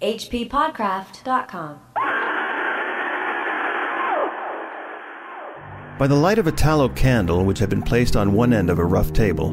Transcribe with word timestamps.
hppodcraft.com. 0.00 1.80
By 5.98 6.06
the 6.06 6.14
light 6.14 6.38
of 6.38 6.46
a 6.46 6.52
tallow 6.52 6.88
candle 6.88 7.44
which 7.44 7.58
had 7.58 7.68
been 7.68 7.82
placed 7.82 8.16
on 8.16 8.32
one 8.32 8.54
end 8.54 8.70
of 8.70 8.78
a 8.78 8.84
rough 8.84 9.12
table, 9.12 9.50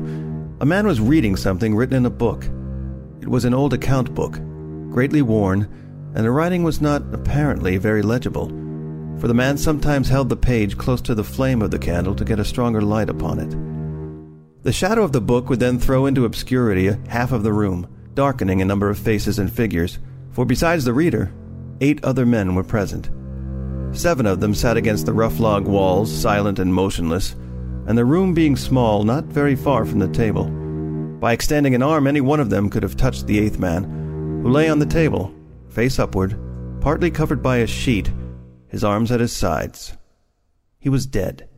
a 0.62 0.66
man 0.66 0.88
was 0.88 1.02
reading 1.02 1.36
something 1.36 1.76
written 1.76 1.98
in 1.98 2.06
a 2.06 2.10
book. 2.10 2.46
It 3.20 3.28
was 3.28 3.44
an 3.44 3.54
old 3.54 3.74
account 3.74 4.16
book, 4.16 4.40
greatly 4.90 5.22
worn, 5.22 5.68
and 6.16 6.26
the 6.26 6.32
writing 6.32 6.64
was 6.64 6.80
not 6.80 7.04
apparently 7.14 7.76
very 7.76 8.02
legible, 8.02 8.48
for 9.20 9.28
the 9.28 9.34
man 9.34 9.58
sometimes 9.58 10.08
held 10.08 10.30
the 10.30 10.38
page 10.38 10.78
close 10.78 11.02
to 11.02 11.14
the 11.14 11.24
flame 11.24 11.62
of 11.62 11.72
the 11.72 11.80
candle 11.80 12.16
to 12.16 12.24
get 12.24 12.40
a 12.40 12.46
stronger 12.46 12.82
light 12.82 13.10
upon 13.10 13.40
it. 13.40 14.64
The 14.64 14.72
shadow 14.72 15.04
of 15.04 15.12
the 15.12 15.20
book 15.20 15.50
would 15.50 15.60
then 15.60 15.80
throw 15.80 16.06
into 16.06 16.24
obscurity 16.24 16.96
half 17.10 17.34
of 17.34 17.44
the 17.44 17.54
room, 17.54 17.88
darkening 18.14 18.62
a 18.62 18.66
number 18.66 18.90
of 18.90 18.98
faces 18.98 19.38
and 19.38 19.52
figures, 19.52 20.00
for 20.38 20.46
besides 20.46 20.86
the 20.86 20.94
reader, 20.94 21.34
eight 21.82 22.00
other 22.04 22.24
men 22.24 22.54
were 22.54 22.64
present. 22.64 23.10
Seven 23.92 24.28
of 24.28 24.40
them 24.40 24.54
sat 24.54 24.78
against 24.78 25.08
the 25.08 25.12
rough 25.12 25.40
log 25.40 25.66
walls, 25.66 26.16
silent 26.16 26.60
and 26.60 26.72
motionless, 26.72 27.34
and 27.88 27.98
the 27.98 28.06
room 28.06 28.36
being 28.36 28.56
small, 28.56 29.04
not 29.04 29.24
very 29.24 29.56
far 29.56 29.84
from 29.84 29.98
the 29.98 30.08
table. 30.10 30.46
By 31.20 31.34
extending 31.34 31.74
an 31.74 31.82
arm, 31.82 32.06
any 32.06 32.22
one 32.22 32.40
of 32.40 32.52
them 32.52 32.70
could 32.70 32.84
have 32.84 32.96
touched 32.96 33.26
the 33.26 33.40
eighth 33.40 33.58
man, 33.58 33.86
who 34.44 34.52
lay 34.52 34.70
on 34.70 34.78
the 34.78 34.86
table, 34.86 35.34
face 35.70 35.98
upward, 35.98 36.40
partly 36.82 37.10
covered 37.10 37.42
by 37.42 37.58
a 37.58 37.66
sheet, 37.66 38.12
his 38.68 38.84
arms 38.84 39.12
at 39.12 39.20
his 39.20 39.36
sides. 39.36 39.98
He 40.78 40.88
was 40.88 41.08
dead. 41.08 41.50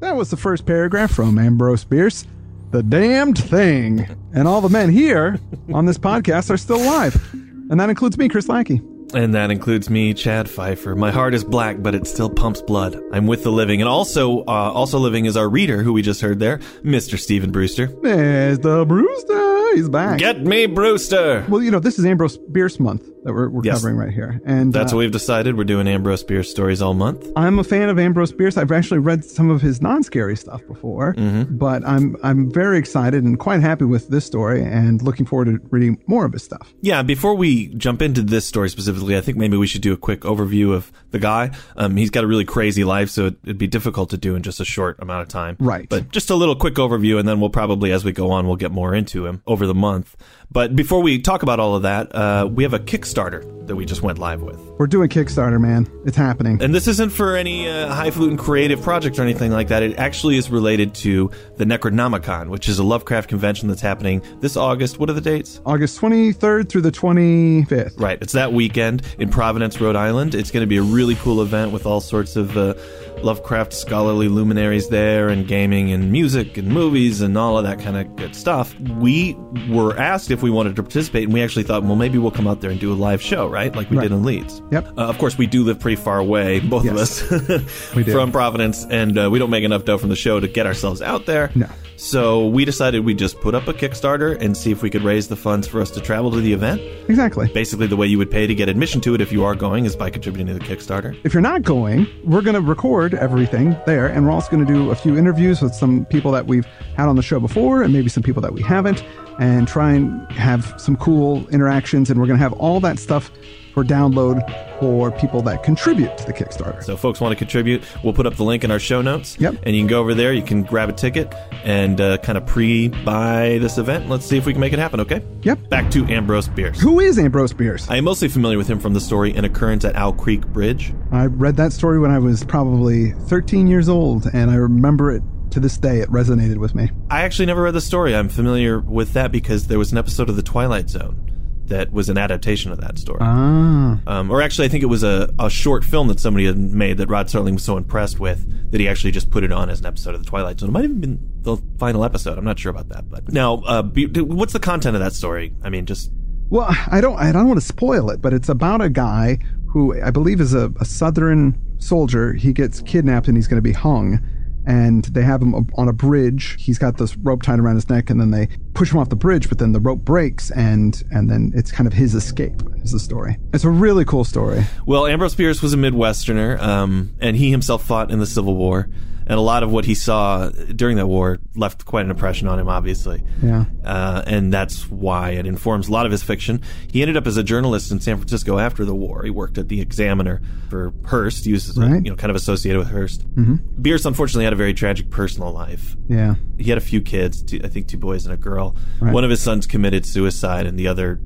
That 0.00 0.16
was 0.16 0.30
the 0.30 0.38
first 0.38 0.64
paragraph 0.64 1.10
from 1.10 1.38
Ambrose 1.38 1.84
Bierce. 1.84 2.26
The 2.72 2.82
damned 2.82 3.38
thing. 3.38 4.08
And 4.34 4.48
all 4.48 4.62
the 4.62 4.70
men 4.70 4.90
here 4.90 5.38
on 5.74 5.84
this 5.84 5.98
podcast 5.98 6.50
are 6.50 6.56
still 6.56 6.82
alive. 6.82 7.14
And 7.32 7.78
that 7.78 7.90
includes 7.90 8.16
me, 8.16 8.30
Chris 8.30 8.48
Lackey. 8.48 8.80
And 9.14 9.34
that 9.34 9.50
includes 9.50 9.90
me, 9.90 10.14
Chad 10.14 10.48
Fifer. 10.48 10.94
My 10.94 11.10
heart 11.10 11.34
is 11.34 11.44
black, 11.44 11.82
but 11.82 11.94
it 11.94 12.06
still 12.06 12.30
pumps 12.30 12.62
blood. 12.62 12.98
I'm 13.12 13.26
with 13.26 13.42
the 13.42 13.52
living, 13.52 13.82
and 13.82 13.88
also, 13.88 14.40
uh, 14.40 14.72
also 14.72 14.98
living 14.98 15.26
is 15.26 15.36
our 15.36 15.50
reader, 15.50 15.82
who 15.82 15.92
we 15.92 16.00
just 16.00 16.22
heard 16.22 16.38
there, 16.38 16.58
Mr. 16.82 17.18
Stephen 17.18 17.50
Brewster. 17.52 17.88
The 17.88 18.86
Brewster. 18.88 19.51
He's 19.74 19.88
back. 19.88 20.18
Get 20.18 20.40
me, 20.42 20.66
Brewster. 20.66 21.44
well, 21.48 21.62
you 21.62 21.70
know, 21.70 21.80
this 21.80 21.98
is 21.98 22.04
Ambrose 22.04 22.36
Bierce 22.36 22.78
month 22.78 23.02
that 23.24 23.32
we're, 23.32 23.48
we're 23.48 23.62
Yes. 23.64 23.76
covering 23.78 23.96
right 23.96 24.10
here. 24.12 24.40
And 24.44 24.72
That's 24.72 24.92
uh, 24.92 24.96
what 24.96 25.00
we've 25.00 25.12
decided. 25.12 25.56
We're 25.56 25.64
doing 25.64 25.86
Ambrose 25.88 26.24
Bierce 26.24 26.50
stories 26.50 26.82
all 26.82 26.92
month. 26.94 27.26
I'm 27.36 27.58
a 27.58 27.64
fan 27.64 27.88
of 27.88 27.98
Ambrose 27.98 28.32
Bierce. 28.32 28.56
I've 28.56 28.72
actually 28.72 28.98
read 28.98 29.24
some 29.24 29.48
of 29.50 29.62
his 29.62 29.80
non-scary 29.80 30.36
stuff 30.36 30.60
before, 30.66 31.14
Mm-hmm. 31.14 31.56
but 31.56 31.84
I'm 31.86 32.16
I'm 32.22 32.50
very 32.52 32.78
excited 32.78 33.22
and 33.24 33.38
quite 33.38 33.60
happy 33.60 33.84
with 33.84 34.08
this 34.08 34.24
story, 34.24 34.62
and 34.62 35.00
looking 35.02 35.24
forward 35.26 35.44
to 35.46 35.60
reading 35.70 36.02
more 36.06 36.24
of 36.24 36.32
his 36.32 36.42
stuff. 36.42 36.72
Yeah, 36.80 37.02
before 37.02 37.34
we 37.34 37.68
jump 37.74 38.02
into 38.02 38.22
this 38.22 38.44
story 38.44 38.68
specifically, 38.68 39.16
I 39.16 39.20
think 39.20 39.38
maybe 39.38 39.56
we 39.56 39.66
should 39.66 39.82
do 39.82 39.92
a 39.92 39.96
quick 39.96 40.20
overview 40.22 40.72
of 40.74 40.90
the 41.12 41.18
guy. 41.18 41.50
Um, 41.76 41.96
he's 41.96 42.10
got 42.10 42.24
a 42.24 42.26
really 42.26 42.44
crazy 42.44 42.82
life, 42.84 43.08
so 43.10 43.26
it- 43.26 43.36
it'd 43.44 43.58
be 43.58 43.66
difficult 43.68 44.10
to 44.10 44.16
do 44.16 44.34
in 44.34 44.42
just 44.42 44.60
a 44.60 44.64
short 44.64 45.00
amount 45.00 45.22
of 45.22 45.28
time. 45.28 45.56
Right. 45.60 45.88
But 45.88 46.10
just 46.10 46.30
a 46.30 46.34
little 46.34 46.56
quick 46.56 46.74
overview, 46.74 47.18
and 47.18 47.28
then 47.28 47.38
we'll 47.40 47.50
probably, 47.50 47.92
as 47.92 48.04
we 48.04 48.12
go 48.12 48.30
on, 48.32 48.46
we'll 48.46 48.56
get 48.56 48.72
more 48.72 48.94
into 48.94 49.26
him 49.26 49.42
over 49.46 49.61
the 49.66 49.74
month. 49.74 50.16
But 50.50 50.76
before 50.76 51.00
we 51.00 51.18
talk 51.18 51.42
about 51.42 51.60
all 51.60 51.74
of 51.74 51.82
that, 51.82 52.14
uh, 52.14 52.46
we 52.52 52.62
have 52.62 52.74
a 52.74 52.78
Kickstarter 52.78 53.66
that 53.66 53.76
we 53.76 53.86
just 53.86 54.02
went 54.02 54.18
live 54.18 54.42
with. 54.42 54.58
We're 54.78 54.86
doing 54.86 55.08
Kickstarter, 55.08 55.58
man. 55.60 55.88
It's 56.04 56.16
happening. 56.16 56.62
And 56.62 56.74
this 56.74 56.86
isn't 56.88 57.10
for 57.10 57.36
any 57.36 57.68
uh, 57.68 57.88
highfalutin 57.88 58.36
creative 58.36 58.82
project 58.82 59.18
or 59.18 59.22
anything 59.22 59.50
like 59.50 59.68
that. 59.68 59.82
It 59.82 59.96
actually 59.98 60.36
is 60.36 60.50
related 60.50 60.94
to 60.96 61.30
the 61.56 61.64
Necronomicon, 61.64 62.48
which 62.48 62.68
is 62.68 62.78
a 62.78 62.84
Lovecraft 62.84 63.28
convention 63.30 63.68
that's 63.68 63.80
happening 63.80 64.22
this 64.40 64.56
August. 64.56 64.98
What 64.98 65.08
are 65.08 65.14
the 65.14 65.20
dates? 65.20 65.60
August 65.64 65.98
23rd 66.00 66.68
through 66.68 66.82
the 66.82 66.92
25th. 66.92 67.98
Right. 67.98 68.18
It's 68.20 68.32
that 68.34 68.52
weekend 68.52 69.02
in 69.18 69.30
Providence, 69.30 69.80
Rhode 69.80 69.96
Island. 69.96 70.34
It's 70.34 70.50
going 70.50 70.62
to 70.62 70.66
be 70.66 70.76
a 70.76 70.82
really 70.82 71.14
cool 71.14 71.40
event 71.40 71.72
with 71.72 71.86
all 71.86 72.00
sorts 72.00 72.36
of 72.36 72.56
uh, 72.58 72.74
Lovecraft 73.22 73.72
scholarly 73.72 74.28
luminaries 74.28 74.88
there 74.88 75.28
and 75.28 75.46
gaming 75.46 75.92
and 75.92 76.10
music 76.10 76.58
and 76.58 76.68
movies 76.68 77.20
and 77.20 77.38
all 77.38 77.56
of 77.56 77.64
that 77.64 77.78
kind 77.78 77.96
of 77.96 78.16
good 78.16 78.34
stuff. 78.34 78.78
We 78.80 79.34
were 79.68 79.96
asked 79.98 80.30
if 80.30 80.42
we 80.42 80.50
wanted 80.50 80.76
to 80.76 80.82
participate, 80.82 81.24
and 81.24 81.32
we 81.32 81.42
actually 81.42 81.62
thought, 81.64 81.82
well, 81.84 81.96
maybe 81.96 82.18
we'll 82.18 82.30
come 82.30 82.46
out 82.46 82.60
there 82.60 82.70
and 82.70 82.80
do 82.80 82.92
a 82.92 82.94
live 82.94 83.20
show, 83.20 83.46
right? 83.48 83.74
Like 83.74 83.90
we 83.90 83.96
Right. 83.96 84.04
did 84.04 84.12
in 84.12 84.22
Leeds. 84.24 84.62
Yep. 84.70 84.88
Uh, 84.98 85.02
of 85.02 85.18
course, 85.18 85.36
we 85.38 85.46
do 85.46 85.62
live 85.64 85.78
pretty 85.78 85.96
far 85.96 86.18
away, 86.18 86.60
both 86.60 86.84
Yes. 86.84 87.22
of 87.30 87.50
us, 87.50 87.60
from 88.12 88.32
Providence, 88.32 88.86
and 88.90 89.18
uh, 89.18 89.28
we 89.30 89.38
don't 89.38 89.50
make 89.50 89.64
enough 89.64 89.84
dough 89.84 89.98
from 89.98 90.08
the 90.08 90.16
show 90.16 90.40
to 90.40 90.48
get 90.48 90.66
ourselves 90.66 91.02
out 91.02 91.26
there. 91.26 91.50
No. 91.54 91.66
So 91.96 92.48
we 92.48 92.64
decided 92.64 93.04
we'd 93.04 93.18
just 93.18 93.40
put 93.40 93.54
up 93.54 93.68
a 93.68 93.72
Kickstarter 93.72 94.36
and 94.40 94.56
see 94.56 94.72
if 94.72 94.82
we 94.82 94.90
could 94.90 95.02
raise 95.02 95.28
the 95.28 95.36
funds 95.36 95.68
for 95.68 95.80
us 95.80 95.88
to 95.92 96.00
travel 96.00 96.32
to 96.32 96.40
the 96.40 96.52
event 96.52 96.80
Exactly. 97.08 97.48
basically 97.54 97.86
the 97.86 97.96
way 97.96 98.08
you 98.08 98.18
would 98.18 98.30
pay 98.30 98.44
to 98.48 98.54
get 98.56 98.68
admission 98.68 99.00
to 99.02 99.14
it 99.14 99.20
if 99.20 99.30
you 99.30 99.44
are 99.44 99.54
going 99.54 99.84
is 99.84 99.94
by 99.94 100.10
contributing 100.10 100.48
to 100.48 100.54
the 100.54 100.60
Kickstarter. 100.64 101.16
If 101.22 101.32
you're 101.32 101.42
not 101.42 101.62
going, 101.62 102.08
we're 102.24 102.40
going 102.40 102.54
to 102.56 102.60
record 102.60 103.14
everything 103.14 103.76
there, 103.86 104.06
and 104.08 104.24
we're 104.24 104.32
also 104.32 104.50
going 104.50 104.66
to 104.66 104.72
do 104.72 104.90
a 104.90 104.96
few 104.96 105.16
interviews 105.16 105.62
with 105.62 105.74
some 105.76 106.04
people 106.06 106.32
that 106.32 106.46
we've 106.46 106.66
had 106.96 107.08
on 107.08 107.14
the 107.14 107.22
show 107.22 107.38
before, 107.38 107.82
and 107.82 107.92
maybe 107.92 108.08
some 108.08 108.22
people 108.24 108.42
that 108.42 108.52
we 108.52 108.62
haven't, 108.62 109.04
and 109.38 109.66
try 109.68 109.92
and 109.92 110.30
have 110.32 110.74
some 110.78 110.96
cool 110.96 111.48
interactions. 111.48 112.10
And 112.10 112.20
we're 112.20 112.26
going 112.26 112.38
to 112.38 112.42
have 112.42 112.52
all 112.54 112.80
that 112.80 112.98
stuff 112.98 113.30
for 113.72 113.84
download 113.84 114.42
for 114.78 115.10
people 115.12 115.42
that 115.42 115.62
contribute 115.62 116.16
to 116.18 116.26
the 116.26 116.32
Kickstarter. 116.32 116.82
So, 116.82 116.96
folks 116.96 117.20
want 117.20 117.32
to 117.32 117.36
contribute, 117.36 117.82
we'll 118.02 118.12
put 118.12 118.26
up 118.26 118.34
the 118.36 118.44
link 118.44 118.64
in 118.64 118.70
our 118.70 118.78
show 118.78 119.00
notes. 119.02 119.38
Yep. 119.40 119.56
And 119.62 119.74
you 119.74 119.82
can 119.82 119.88
go 119.88 120.00
over 120.00 120.14
there, 120.14 120.32
you 120.32 120.42
can 120.42 120.62
grab 120.62 120.88
a 120.88 120.92
ticket 120.92 121.32
and 121.64 122.00
uh, 122.00 122.18
kind 122.18 122.36
of 122.36 122.46
pre 122.46 122.88
buy 122.88 123.58
this 123.60 123.78
event. 123.78 124.08
Let's 124.08 124.26
see 124.26 124.36
if 124.36 124.46
we 124.46 124.52
can 124.52 124.60
make 124.60 124.72
it 124.72 124.78
happen, 124.78 125.00
okay? 125.00 125.24
Yep. 125.42 125.68
Back 125.68 125.90
to 125.92 126.04
Ambrose 126.06 126.48
Bierce. 126.48 126.80
Who 126.80 127.00
is 127.00 127.18
Ambrose 127.18 127.52
Bierce? 127.52 127.88
I 127.88 127.96
am 127.96 128.04
mostly 128.04 128.28
familiar 128.28 128.58
with 128.58 128.68
him 128.68 128.78
from 128.78 128.92
the 128.92 129.00
story 129.00 129.34
An 129.34 129.44
Occurrence 129.44 129.84
at 129.84 129.96
Owl 129.96 130.12
Creek 130.12 130.46
Bridge. 130.48 130.92
I 131.10 131.26
read 131.26 131.56
that 131.56 131.72
story 131.72 131.98
when 131.98 132.10
I 132.10 132.18
was 132.18 132.44
probably 132.44 133.12
13 133.12 133.66
years 133.66 133.88
old, 133.88 134.26
and 134.32 134.50
I 134.50 134.56
remember 134.56 135.10
it 135.12 135.22
to 135.52 135.60
this 135.60 135.78
day. 135.78 136.00
It 136.00 136.08
resonated 136.10 136.56
with 136.58 136.74
me. 136.74 136.90
I 137.10 137.22
actually 137.22 137.46
never 137.46 137.62
read 137.62 137.74
the 137.74 137.80
story. 137.80 138.14
I'm 138.14 138.28
familiar 138.28 138.80
with 138.80 139.12
that 139.14 139.32
because 139.32 139.68
there 139.68 139.78
was 139.78 139.92
an 139.92 139.98
episode 139.98 140.28
of 140.28 140.36
The 140.36 140.42
Twilight 140.42 140.90
Zone 140.90 141.28
that 141.66 141.92
was 141.92 142.08
an 142.08 142.18
adaptation 142.18 142.72
of 142.72 142.80
that 142.80 142.98
story. 142.98 143.20
Ah, 143.22 144.00
Um, 144.06 144.30
or 144.30 144.42
actually, 144.42 144.66
I 144.66 144.68
think 144.68 144.82
it 144.82 144.86
was 144.88 145.02
a, 145.02 145.32
a 145.38 145.48
short 145.48 145.84
film 145.84 146.08
that 146.08 146.20
somebody 146.20 146.44
had 146.46 146.58
made 146.58 146.98
that 146.98 147.08
Rod 147.08 147.28
Serling 147.28 147.54
was 147.54 147.64
so 147.64 147.76
impressed 147.76 148.18
with 148.20 148.70
that 148.72 148.80
he 148.80 148.88
actually 148.88 149.12
just 149.12 149.30
put 149.30 149.44
it 149.44 149.52
on 149.52 149.70
as 149.70 149.80
an 149.80 149.86
episode 149.86 150.14
of 150.14 150.22
The 150.24 150.28
Twilight 150.28 150.60
Zone. 150.60 150.70
It 150.70 150.72
might 150.72 150.82
have 150.82 151.00
been 151.00 151.18
the 151.42 151.56
final 151.78 152.04
episode. 152.04 152.36
I'm 152.36 152.44
not 152.44 152.58
sure 152.58 152.70
about 152.70 152.88
that. 152.88 153.08
But 153.08 153.32
now, 153.32 153.62
uh, 153.66 153.82
be, 153.82 154.06
what's 154.06 154.52
the 154.52 154.60
content 154.60 154.96
of 154.96 155.00
that 155.00 155.12
story? 155.12 155.54
I 155.62 155.70
mean, 155.70 155.86
just 155.86 156.10
Well, 156.50 156.66
I 156.90 157.00
don't 157.00 157.16
I 157.16 157.32
don't 157.32 157.46
want 157.48 157.60
to 157.60 157.66
spoil 157.66 158.10
it, 158.10 158.20
but 158.20 158.32
it's 158.34 158.48
about 158.48 158.82
a 158.82 158.90
guy 158.90 159.38
who 159.68 159.98
I 160.02 160.10
believe 160.10 160.40
is 160.40 160.52
a, 160.52 160.70
a 160.80 160.84
southern 160.84 161.58
soldier. 161.78 162.32
He 162.34 162.52
gets 162.52 162.80
kidnapped 162.82 163.28
and 163.28 163.36
he's 163.36 163.46
going 163.48 163.58
to 163.58 163.62
be 163.62 163.72
hung. 163.72 164.20
And 164.66 165.04
they 165.06 165.22
have 165.22 165.42
him 165.42 165.54
on 165.54 165.88
a 165.88 165.92
bridge. 165.92 166.56
He's 166.58 166.78
got 166.78 166.96
this 166.96 167.16
rope 167.16 167.42
tied 167.42 167.58
around 167.58 167.74
his 167.76 167.88
neck, 167.88 168.10
and 168.10 168.20
then 168.20 168.30
they 168.30 168.48
push 168.74 168.92
him 168.92 168.98
off 168.98 169.08
the 169.08 169.16
bridge. 169.16 169.48
But 169.48 169.58
then 169.58 169.72
the 169.72 169.80
rope 169.80 170.00
breaks, 170.00 170.50
and 170.52 171.02
and 171.10 171.28
then 171.28 171.52
it's 171.54 171.72
kind 171.72 171.86
of 171.86 171.92
his 171.92 172.14
escape. 172.14 172.62
Is 172.82 172.92
the 172.92 173.00
story? 173.00 173.38
It's 173.52 173.64
a 173.64 173.70
really 173.70 174.04
cool 174.04 174.24
story. 174.24 174.64
well, 174.86 175.06
Ambrose 175.06 175.34
Bierce 175.34 175.62
was 175.62 175.72
a 175.74 175.76
Midwesterner, 175.76 176.60
um, 176.60 177.14
and 177.20 177.36
he 177.36 177.50
himself 177.50 177.84
fought 177.84 178.10
in 178.10 178.18
the 178.18 178.26
Civil 178.26 178.56
War. 178.56 178.88
And 179.32 179.38
a 179.38 179.42
lot 179.42 179.62
of 179.62 179.72
what 179.72 179.86
he 179.86 179.94
saw 179.94 180.50
during 180.50 180.98
that 180.98 181.06
war 181.06 181.38
left 181.54 181.86
quite 181.86 182.04
an 182.04 182.10
impression 182.10 182.48
on 182.48 182.58
him, 182.58 182.68
obviously. 182.68 183.24
Yeah. 183.42 183.64
uh, 183.82 184.22
and 184.26 184.52
that's 184.52 184.90
why 184.90 185.30
it 185.30 185.46
informs 185.46 185.88
a 185.88 185.92
lot 185.92 186.04
of 186.04 186.12
his 186.12 186.22
fiction. 186.22 186.60
He 186.92 187.00
ended 187.00 187.16
up 187.16 187.26
as 187.26 187.38
a 187.38 187.42
journalist 187.42 187.90
in 187.90 187.98
San 188.00 188.18
Francisco 188.18 188.58
after 188.58 188.84
the 188.84 188.94
war. 188.94 189.22
He 189.22 189.30
worked 189.30 189.56
at 189.56 189.68
the 189.68 189.80
Examiner 189.80 190.42
for 190.68 190.92
Hearst. 191.06 191.46
He 191.46 191.52
was, 191.54 191.78
uh, 191.78 191.80
Right. 191.80 192.04
you 192.04 192.10
know, 192.10 192.16
kind 192.16 192.28
of 192.28 192.36
associated 192.36 192.78
with 192.78 192.90
Hearst. 192.90 193.26
Mm-hmm. 193.34 193.56
Bierce 193.80 194.04
unfortunately 194.04 194.44
had 194.44 194.52
a 194.52 194.56
very 194.56 194.74
tragic 194.74 195.08
personal 195.08 195.50
life. 195.50 195.96
Yeah. 196.08 196.34
He 196.58 196.68
had 196.68 196.76
a 196.76 196.82
few 196.82 197.00
kids, 197.00 197.42
two, 197.42 197.58
I 197.64 197.68
think 197.68 197.88
two 197.88 197.96
boys 197.96 198.26
and 198.26 198.34
a 198.34 198.36
girl. 198.36 198.76
Right. 199.00 199.14
One 199.14 199.24
of 199.24 199.30
his 199.30 199.40
sons 199.40 199.66
committed 199.66 200.04
suicide, 200.04 200.66
and 200.66 200.78
the 200.78 200.88
other 200.88 201.20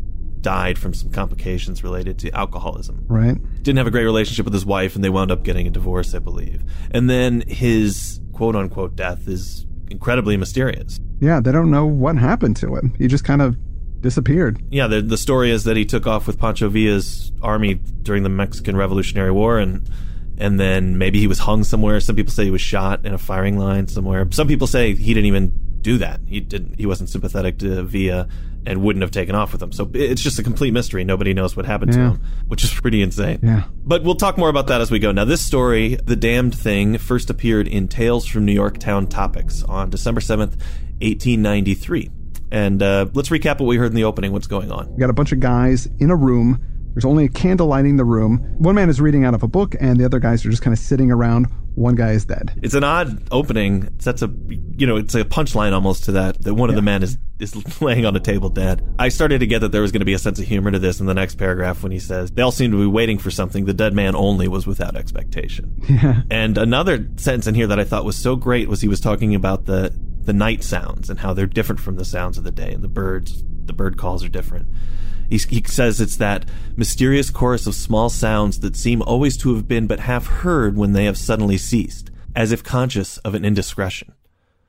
died 0.47 0.79
from 0.79 0.95
some 0.95 1.11
complications 1.11 1.83
related 1.83 2.15
to 2.21 2.31
alcoholism 2.31 3.05
Right. 3.09 3.37
didn't 3.65 3.79
have 3.79 3.87
a 3.89 3.91
great 3.91 4.05
relationship 4.05 4.45
with 4.45 4.55
his 4.55 4.65
wife 4.65 4.95
and 4.95 5.03
they 5.03 5.11
wound 5.11 5.31
up 5.33 5.43
getting 5.43 5.67
a 5.67 5.71
divorce, 5.71 6.15
I 6.15 6.21
believe. 6.21 6.63
And 6.93 7.11
then 7.11 7.43
his 7.49 8.21
quote 8.33 8.55
unquote 8.55 8.95
death 8.95 9.27
is 9.27 9.67
incredibly 9.91 10.37
mysterious. 10.37 11.01
Yeah. 11.21 11.41
They 11.41 11.51
don't 11.51 11.71
know 11.71 11.85
what 11.87 12.17
happened 12.17 12.57
to 12.59 12.77
him. 12.77 12.95
He 12.97 13.09
just 13.09 13.25
kind 13.25 13.43
of 13.43 13.57
disappeared. 14.01 14.63
Yeah, 14.71 14.87
the 14.87 15.01
the 15.03 15.17
story 15.17 15.51
is 15.51 15.65
that 15.65 15.77
he 15.77 15.85
took 15.85 16.07
off 16.07 16.27
with 16.29 16.39
Pancho 16.39 16.69
Villa's 16.69 17.33
army 17.43 17.75
during 18.03 18.23
the 18.23 18.29
Mexican 18.29 18.77
Revolutionary 18.77 19.33
War 19.33 19.59
and 19.59 19.89
and 20.39 20.61
then 20.61 20.97
maybe 20.99 21.19
he 21.19 21.27
was 21.27 21.41
hung 21.41 21.65
somewhere. 21.65 21.99
Some 21.99 22.15
people 22.15 22.33
say 22.33 22.45
he 22.45 22.51
was 22.53 22.61
shot 22.61 23.05
in 23.07 23.13
a 23.15 23.19
firing 23.19 23.59
line 23.59 23.89
somewhere. 23.89 24.29
Some 24.31 24.47
people 24.47 24.67
say 24.69 24.95
he 24.95 25.13
didn't 25.15 25.27
even 25.27 25.53
do 25.81 25.99
that. 25.99 26.21
He 26.27 26.39
didn't 26.41 26.79
he 26.79 26.87
wasn't 26.87 27.09
sympathetic 27.11 27.59
to 27.59 27.83
Villa 27.83 28.29
and 28.67 28.83
wouldn't 28.83 29.03
have 29.03 29.11
taken 29.13 29.35
off 29.35 29.53
with 29.53 29.63
him. 29.63 29.73
So 29.73 29.89
it's 29.95 30.21
just 30.21 30.39
a 30.39 30.43
complete 30.43 30.73
mystery. 30.73 31.05
Nobody 31.05 31.33
knows 31.33 31.57
what 31.57 31.65
happened 31.67 31.93
to 31.93 31.99
Yeah. 31.99 32.11
him, 32.13 32.21
which 32.49 32.65
is 32.65 32.75
pretty 32.75 33.01
insane. 33.03 33.39
Yeah. 33.43 33.63
But 33.85 34.03
we'll 34.03 34.17
talk 34.17 34.37
more 34.37 34.49
about 34.49 34.67
that 34.67 34.81
as 34.81 34.91
we 34.91 34.99
go. 34.99 35.13
Now, 35.13 35.25
this 35.25 35.41
story, 35.41 35.97
The 36.05 36.17
Damned 36.17 36.55
Thing, 36.55 36.99
first 36.99 37.31
appeared 37.31 37.69
in 37.69 37.89
Tales 37.89 38.27
from 38.27 38.45
New 38.45 38.53
York 38.53 38.79
Town 38.79 39.07
Topics 39.07 39.63
on 39.63 39.91
December 39.91 40.21
7th, 40.21 40.57
1893. 41.01 42.11
And 42.51 42.83
uh, 42.83 43.07
let's 43.15 43.29
recap 43.29 43.59
what 43.61 43.67
we 43.67 43.77
heard 43.77 43.91
in 43.91 43.95
the 43.97 44.05
opening. 44.05 44.33
What's 44.33 44.47
going 44.47 44.71
on? 44.71 44.93
We 44.93 44.99
got 44.99 45.11
a 45.11 45.15
bunch 45.15 45.33
of 45.33 45.41
guys 45.41 45.89
in 45.99 46.11
a 46.11 46.17
room. 46.17 46.61
There's 46.95 47.05
only 47.05 47.25
a 47.25 47.29
candle 47.29 47.67
lighting 47.67 47.97
the 47.97 48.05
room. 48.05 48.39
One 48.59 48.75
man 48.75 48.89
is 48.89 49.01
reading 49.01 49.25
out 49.25 49.35
of 49.35 49.43
a 49.43 49.49
book, 49.49 49.75
and 49.81 49.99
the 50.01 50.05
other 50.05 50.19
guys 50.19 50.47
are 50.47 50.51
just 50.51 50.63
kind 50.63 50.73
of 50.73 50.79
sitting 50.79 51.11
around. 51.11 51.47
One 51.77 51.95
guy 51.95 52.13
is 52.13 52.25
dead. 52.25 52.59
It's 52.63 52.73
an 52.73 52.85
odd 52.85 53.29
opening. 53.31 53.85
It 53.85 54.03
sets 54.03 54.23
a 54.23 54.31
you 54.49 54.87
know 54.87 54.97
it's 54.97 55.15
a 55.15 55.25
punchline 55.25 55.73
almost 55.73 56.05
to 56.05 56.13
that 56.13 56.43
that 56.43 56.55
one 56.55 56.71
of 56.71 56.75
the 56.75 56.81
men 56.81 57.03
is 57.03 57.19
is 57.39 57.81
laying 57.83 58.07
on 58.07 58.17
a 58.17 58.21
table 58.21 58.49
dead. 58.49 58.83
I 58.99 59.11
started 59.11 59.41
to 59.41 59.47
get 59.47 59.59
that 59.59 59.73
there 59.73 59.83
was 59.83 59.93
going 59.93 60.01
to 60.01 60.07
be 60.07 60.15
a 60.15 60.19
sense 60.19 60.39
of 60.39 60.47
humor 60.47 60.71
to 60.71 60.79
this 60.79 61.01
in 61.01 61.07
the 61.07 61.13
next 61.13 61.35
paragraph 61.35 61.83
when 61.83 61.93
he 61.93 61.99
says 61.99 62.31
they 62.31 62.41
all 62.41 62.51
seem 62.51 62.71
to 62.71 62.79
be 62.79 62.87
waiting 62.87 63.19
for 63.19 63.31
something. 63.31 63.67
The 63.67 63.75
dead 63.75 63.93
man 63.93 64.17
only 64.17 64.49
was 64.49 64.67
without 64.67 64.97
expectation. 64.97 65.73
Yeah. 65.97 66.23
And 66.31 66.59
another 66.59 67.09
sentence 67.17 67.47
in 67.47 67.55
here 67.55 67.69
that 67.69 67.79
I 67.79 67.85
thought 67.85 68.05
was 68.05 68.17
so 68.17 68.37
great 68.37 68.69
was 68.69 68.81
he 68.81 68.89
was 68.89 69.01
talking 69.01 69.35
about 69.35 69.65
the 69.67 69.95
the 70.23 70.33
night 70.33 70.63
sounds 70.65 71.09
and 71.09 71.21
how 71.21 71.33
they're 71.33 71.47
different 71.47 71.81
from 71.81 71.97
the 71.97 72.05
sounds 72.05 72.37
of 72.37 72.45
the 72.45 72.51
day 72.51 72.73
and 72.73 72.83
the 72.83 72.89
birds 72.89 73.45
the 73.67 73.73
bird 73.73 73.97
calls 73.97 74.25
are 74.25 74.29
different. 74.29 74.67
He, 75.29 75.39
he 75.39 75.63
says 75.67 76.01
it's 76.01 76.17
that 76.17 76.45
mysterious 76.77 77.31
chorus 77.31 77.67
of 77.67 77.75
small 77.75 78.09
sounds 78.09 78.61
that 78.61 78.77
seem 78.77 79.03
always 79.03 79.37
to 79.39 79.55
have 79.55 79.67
been 79.67 79.87
but 79.87 80.01
half 80.01 80.27
heard 80.27 80.77
when 80.77 80.93
they 80.93 81.05
have 81.05 81.19
suddenly 81.19 81.59
ceased, 81.59 82.11
as 82.35 82.53
if 82.53 82.63
conscious 82.63 83.19
of 83.19 83.35
an 83.35 83.45
indiscretion. 83.45 84.13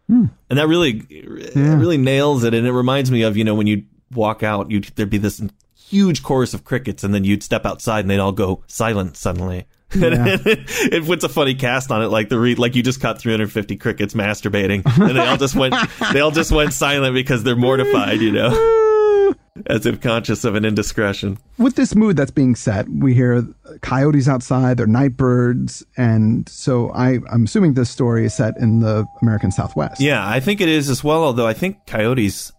Hmm. 0.08 0.26
And 0.50 0.58
that 0.58 0.68
really, 0.68 1.06
it 1.10 1.56
really 1.56 1.98
nails 1.98 2.44
it. 2.44 2.54
And 2.54 2.66
it 2.66 2.72
reminds 2.72 3.12
me 3.12 3.24
of, 3.24 3.38
you 3.38 3.44
know, 3.44 3.56
when 3.56 3.68
you 3.68 3.84
walk 4.14 4.42
out, 4.42 4.72
you'd, 4.72 4.86
there'd 4.96 5.10
be 5.10 5.18
this 5.18 5.42
huge 5.76 6.24
chorus 6.24 6.54
of 6.54 6.64
crickets 6.64 7.04
and 7.04 7.14
then 7.14 7.24
you'd 7.24 7.44
step 7.44 7.66
outside 7.66 8.02
and 8.02 8.10
they'd 8.10 8.20
all 8.20 8.32
go 8.32 8.64
silent 8.68 9.18
suddenly. 9.18 9.66
Yeah. 9.96 10.38
it 10.46 11.06
puts 11.06 11.24
a 11.24 11.30
funny 11.30 11.56
cast 11.56 11.92
on 11.92 12.02
it, 12.02 12.08
like 12.08 12.28
the 12.28 12.38
re- 12.38 12.56
like 12.56 12.76
you 12.76 12.84
just 12.84 13.00
caught 13.00 13.20
350 13.20 13.78
crickets 13.78 14.14
masturbating, 14.14 14.82
and 15.00 15.16
they 15.18 15.26
all 15.26 15.38
just 15.38 15.56
went 15.56 15.76
they 16.14 16.20
all 16.20 16.32
just 16.32 16.52
went 16.52 16.74
silent 16.74 17.14
because 17.14 17.44
they're 17.44 17.56
mortified, 17.56 18.20
you 18.20 18.32
know, 18.34 19.34
as 19.68 19.86
if 19.86 20.02
conscious 20.02 20.44
of 20.44 20.56
an 20.56 20.66
indiscretion. 20.66 21.38
With 21.58 21.76
this 21.78 21.96
mood 21.96 22.18
that's 22.18 22.32
being 22.32 22.54
set, 22.56 22.90
we 22.90 23.14
hear 23.14 23.48
coyotes 23.82 24.28
outside, 24.28 24.76
they're 24.76 24.88
night 24.88 25.16
birds, 25.16 25.86
and 25.96 26.48
so 26.50 26.92
I, 26.92 27.20
I'm 27.32 27.46
assuming 27.46 27.76
this 27.76 27.90
story 27.90 28.26
is 28.26 28.34
set 28.34 28.58
in 28.58 28.82
the 28.82 29.06
American 29.22 29.52
Southwest. 29.52 30.02
Yeah, 30.02 30.28
I 30.28 30.42
think 30.42 30.60
it 30.60 30.68
is 30.68 30.90
as 30.90 31.02
well. 31.02 31.24
Although 31.24 31.48
I 31.48 31.54
think 31.54 31.86
coyotes 31.88 32.52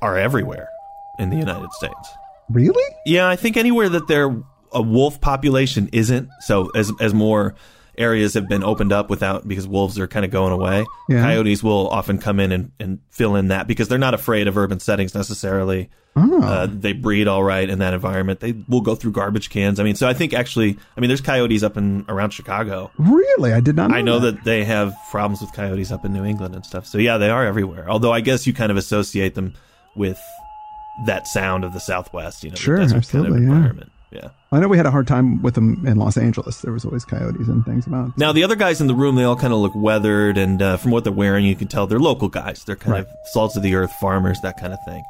are 0.00 0.16
everywhere 0.16 0.70
in 1.18 1.28
the 1.28 1.36
United 1.36 1.72
States. 1.74 2.10
Really? 2.48 2.94
Yeah, 3.06 3.28
I 3.28 3.36
think 3.36 3.56
anywhere 3.58 3.88
that 3.90 4.08
there 4.08 4.34
a 4.74 4.82
wolf 4.82 5.20
population 5.20 5.88
isn't. 5.92 6.28
So 6.40 6.70
as 6.74 6.92
as 7.00 7.14
more 7.14 7.54
areas 7.96 8.34
have 8.34 8.48
been 8.48 8.64
opened 8.64 8.92
up 8.92 9.08
without 9.08 9.46
because 9.46 9.68
wolves 9.68 10.00
are 10.00 10.08
kind 10.08 10.24
of 10.24 10.30
going 10.32 10.52
away, 10.52 10.84
Yeah. 11.08 11.22
coyotes 11.22 11.62
will 11.62 11.88
often 11.90 12.18
come 12.18 12.40
in 12.40 12.50
and, 12.50 12.72
and 12.80 12.98
fill 13.10 13.36
in 13.36 13.48
that 13.48 13.68
because 13.68 13.86
they're 13.86 13.98
not 13.98 14.14
afraid 14.14 14.48
of 14.48 14.58
urban 14.58 14.80
settings 14.80 15.14
necessarily. 15.14 15.90
Oh. 16.16 16.42
Uh, 16.42 16.66
they 16.68 16.92
breed 16.92 17.28
all 17.28 17.44
right 17.44 17.68
in 17.70 17.78
that 17.78 17.94
environment. 17.94 18.40
They 18.40 18.52
will 18.68 18.80
go 18.80 18.96
through 18.96 19.12
garbage 19.12 19.48
cans. 19.48 19.78
I 19.78 19.84
mean, 19.84 19.94
so 19.94 20.08
I 20.08 20.12
think 20.14 20.34
actually, 20.34 20.76
I 20.96 21.00
mean, 21.00 21.06
there's 21.06 21.20
coyotes 21.20 21.62
up 21.62 21.76
in 21.76 22.04
around 22.08 22.30
Chicago. 22.30 22.90
Really? 22.98 23.52
I 23.52 23.60
did 23.60 23.76
not 23.76 23.90
know 23.90 23.96
I 23.96 24.00
know 24.02 24.18
that 24.18 24.42
they 24.42 24.64
have 24.64 24.92
problems 25.12 25.40
with 25.40 25.52
coyotes 25.52 25.92
up 25.92 26.04
in 26.04 26.12
New 26.12 26.24
England 26.24 26.56
and 26.56 26.66
stuff. 26.66 26.86
So 26.86 26.98
yeah, 26.98 27.16
they 27.18 27.30
are 27.30 27.46
everywhere. 27.46 27.88
Although 27.88 28.12
I 28.12 28.20
guess 28.22 28.44
you 28.44 28.52
kind 28.52 28.72
of 28.72 28.76
associate 28.76 29.36
them 29.36 29.54
with 29.94 30.20
that 31.06 31.26
sound 31.28 31.62
of 31.64 31.72
the 31.72 31.80
Southwest, 31.80 32.42
you 32.44 32.50
know, 32.50 32.56
Sure, 32.56 32.76
desert 32.78 32.96
absolutely, 32.98 33.32
kind 33.38 33.44
of 33.44 33.48
yeah. 33.50 33.54
environment. 33.56 33.92
Yeah. 34.10 34.28
I 34.52 34.60
know 34.60 34.68
we 34.68 34.76
had 34.76 34.86
a 34.86 34.90
hard 34.92 35.06
time 35.08 35.42
with 35.42 35.54
them 35.54 35.84
in 35.86 35.96
Los 35.96 36.16
Angeles. 36.16 36.60
There 36.60 36.72
was 36.72 36.84
always 36.84 37.04
coyotes 37.04 37.48
and 37.48 37.64
things 37.64 37.86
about. 37.86 38.16
Now 38.16 38.32
the 38.32 38.44
other 38.44 38.54
guys 38.54 38.80
in 38.80 38.86
the 38.86 38.94
room, 38.94 39.16
they 39.16 39.24
all 39.24 39.34
kind 39.36 39.52
of 39.52 39.58
look 39.58 39.72
weathered, 39.74 40.38
and 40.38 40.62
uh, 40.62 40.76
from 40.76 40.92
what 40.92 41.02
they're 41.04 41.12
wearing, 41.12 41.44
you 41.44 41.56
can 41.56 41.66
tell 41.68 41.86
they're 41.88 41.98
local 41.98 42.28
guys. 42.28 42.62
They're 42.64 42.76
kind 42.76 42.92
Right. 42.92 43.00
of 43.06 43.08
salts 43.32 43.56
of 43.56 43.62
the 43.64 43.74
earth 43.74 43.92
farmers, 44.00 44.40
that 44.42 44.58
kind 44.60 44.72
of 44.72 44.78
thing. 44.86 45.02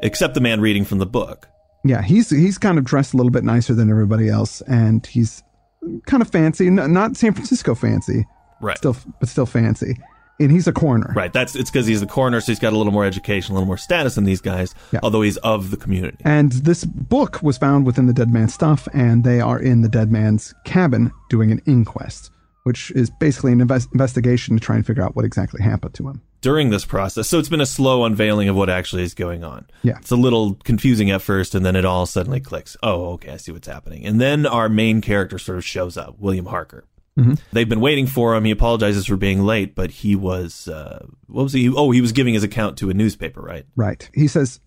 Except 0.00 0.34
the 0.34 0.40
man 0.40 0.60
reading 0.60 0.84
from 0.84 0.98
the 0.98 1.06
book. 1.06 1.48
Yeah, 1.84 2.02
he's 2.02 2.30
he's 2.30 2.56
kind 2.58 2.78
of 2.78 2.84
dressed 2.84 3.12
a 3.12 3.16
little 3.16 3.32
bit 3.32 3.44
nicer 3.44 3.74
than 3.74 3.90
everybody 3.90 4.28
else, 4.28 4.60
and 4.62 5.04
he's 5.04 5.42
kind 6.06 6.22
of 6.22 6.30
fancy, 6.30 6.68
n- 6.68 6.92
not 6.92 7.16
San 7.16 7.32
Francisco 7.34 7.74
fancy, 7.74 8.24
Right. 8.60 8.78
still, 8.78 8.96
but 9.20 9.28
still 9.28 9.46
fancy. 9.46 9.98
And 10.40 10.50
he's 10.50 10.66
a 10.66 10.72
coroner. 10.72 11.12
Right. 11.14 11.32
That's 11.32 11.54
it's 11.54 11.70
because 11.70 11.86
he's 11.86 12.00
the 12.00 12.06
coroner, 12.06 12.40
so 12.40 12.50
he's 12.50 12.58
got 12.58 12.72
a 12.72 12.76
little 12.76 12.92
more 12.92 13.04
education, 13.04 13.52
a 13.52 13.54
little 13.54 13.66
more 13.68 13.76
status 13.78 14.16
than 14.16 14.24
these 14.24 14.40
guys. 14.40 14.74
Yeah. 14.92 15.00
Although 15.02 15.22
he's 15.22 15.36
of 15.38 15.70
the 15.70 15.76
community. 15.76 16.18
And 16.24 16.50
this 16.52 16.84
book 16.84 17.40
was 17.42 17.56
found 17.56 17.86
within 17.86 18.06
the 18.06 18.12
dead 18.12 18.30
man's 18.32 18.52
stuff, 18.52 18.88
and 18.92 19.22
they 19.22 19.40
are 19.40 19.60
in 19.60 19.82
the 19.82 19.88
dead 19.88 20.10
man's 20.10 20.52
cabin 20.64 21.12
doing 21.30 21.52
an 21.52 21.62
inquest, 21.66 22.30
which 22.64 22.90
is 22.92 23.10
basically 23.10 23.52
an 23.52 23.60
invest- 23.60 23.90
investigation 23.92 24.56
to 24.56 24.60
try 24.60 24.74
and 24.74 24.84
figure 24.84 25.04
out 25.04 25.14
what 25.14 25.24
exactly 25.24 25.62
happened 25.62 25.94
to 25.94 26.08
him. 26.08 26.20
during 26.40 26.68
this 26.70 26.84
process. 26.84 27.26
So 27.28 27.38
it's 27.38 27.48
been 27.48 27.62
a 27.62 27.66
slow 27.66 28.04
unveiling 28.04 28.48
of 28.50 28.56
what 28.56 28.68
actually 28.68 29.02
is 29.02 29.14
going 29.14 29.42
on. 29.44 29.66
Yeah. 29.82 29.96
It's 29.98 30.10
a 30.10 30.16
little 30.16 30.56
confusing 30.64 31.10
at 31.10 31.22
first, 31.22 31.54
and 31.54 31.64
then 31.64 31.74
it 31.74 31.84
all 31.86 32.04
suddenly 32.06 32.40
clicks. 32.40 32.76
Oh, 32.82 33.12
okay, 33.12 33.30
I 33.30 33.36
see 33.38 33.50
what's 33.52 33.66
happening. 33.68 34.04
And 34.04 34.20
then 34.20 34.44
our 34.46 34.68
main 34.68 35.00
character 35.00 35.38
sort 35.38 35.56
of 35.56 35.64
shows 35.64 35.96
up, 35.96 36.18
William 36.18 36.44
Harker. 36.46 36.84
They've 37.52 37.68
been 37.68 37.80
waiting 37.80 38.06
for 38.06 38.34
him. 38.34 38.44
He 38.44 38.50
apologizes 38.50 39.06
for 39.06 39.16
being 39.16 39.44
late, 39.44 39.74
but 39.74 39.90
he 39.90 40.16
was, 40.16 40.68
uh, 40.68 41.06
what 41.26 41.44
was 41.44 41.52
he? 41.52 41.68
Oh, 41.68 41.90
he 41.90 42.00
was 42.00 42.12
giving 42.12 42.34
his 42.34 42.42
account 42.42 42.76
to 42.78 42.90
a 42.90 42.94
newspaper, 42.94 43.40
right? 43.40 43.66
Right. 43.76 44.08
He 44.14 44.26
says, 44.26 44.60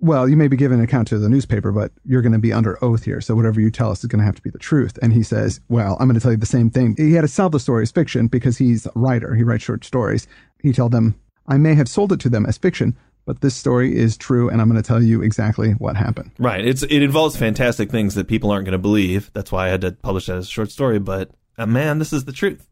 Well, 0.00 0.28
you 0.28 0.36
may 0.36 0.48
be 0.48 0.56
giving 0.56 0.78
an 0.78 0.84
account 0.84 1.08
to 1.08 1.18
the 1.18 1.28
newspaper, 1.28 1.72
but 1.72 1.92
you're 2.04 2.22
going 2.22 2.32
to 2.32 2.38
be 2.38 2.52
under 2.52 2.82
oath 2.84 3.04
here. 3.04 3.20
So 3.20 3.34
whatever 3.34 3.60
you 3.60 3.70
tell 3.70 3.90
us 3.90 4.04
is 4.04 4.08
going 4.08 4.20
to 4.20 4.26
have 4.26 4.36
to 4.36 4.42
be 4.42 4.50
the 4.50 4.58
truth. 4.58 4.98
And 5.00 5.12
he 5.12 5.22
says, 5.22 5.60
Well, 5.68 5.96
I'm 5.98 6.06
going 6.06 6.14
to 6.14 6.20
tell 6.20 6.32
you 6.32 6.36
the 6.36 6.46
same 6.46 6.70
thing. 6.70 6.94
He 6.98 7.14
had 7.14 7.22
to 7.22 7.28
sell 7.28 7.48
the 7.48 7.60
story 7.60 7.82
as 7.82 7.90
fiction 7.90 8.26
because 8.26 8.58
he's 8.58 8.86
a 8.86 8.92
writer. 8.94 9.34
He 9.34 9.42
writes 9.42 9.64
short 9.64 9.84
stories. 9.84 10.26
He 10.62 10.72
told 10.72 10.92
them, 10.92 11.18
I 11.46 11.56
may 11.56 11.74
have 11.74 11.88
sold 11.88 12.12
it 12.12 12.20
to 12.20 12.28
them 12.28 12.46
as 12.46 12.58
fiction, 12.58 12.96
but 13.26 13.40
this 13.40 13.54
story 13.54 13.96
is 13.96 14.16
true, 14.16 14.48
and 14.50 14.60
I'm 14.60 14.68
going 14.68 14.82
to 14.82 14.86
tell 14.86 15.02
you 15.02 15.22
exactly 15.22 15.72
what 15.72 15.96
happened. 15.96 16.32
Right. 16.38 16.66
It's 16.66 16.82
it 16.82 17.02
involves 17.02 17.36
fantastic 17.36 17.90
things 17.90 18.14
that 18.14 18.28
people 18.28 18.50
aren't 18.50 18.66
going 18.66 18.72
to 18.72 18.78
believe. 18.78 19.30
That's 19.32 19.50
why 19.50 19.66
I 19.66 19.68
had 19.68 19.80
to 19.82 19.92
publish 19.92 20.26
that 20.26 20.36
as 20.36 20.46
a 20.46 20.50
short 20.50 20.70
story. 20.70 20.98
But 20.98 21.30
uh, 21.58 21.66
man, 21.66 21.98
this 21.98 22.12
is 22.12 22.24
the 22.24 22.32
truth. 22.32 22.68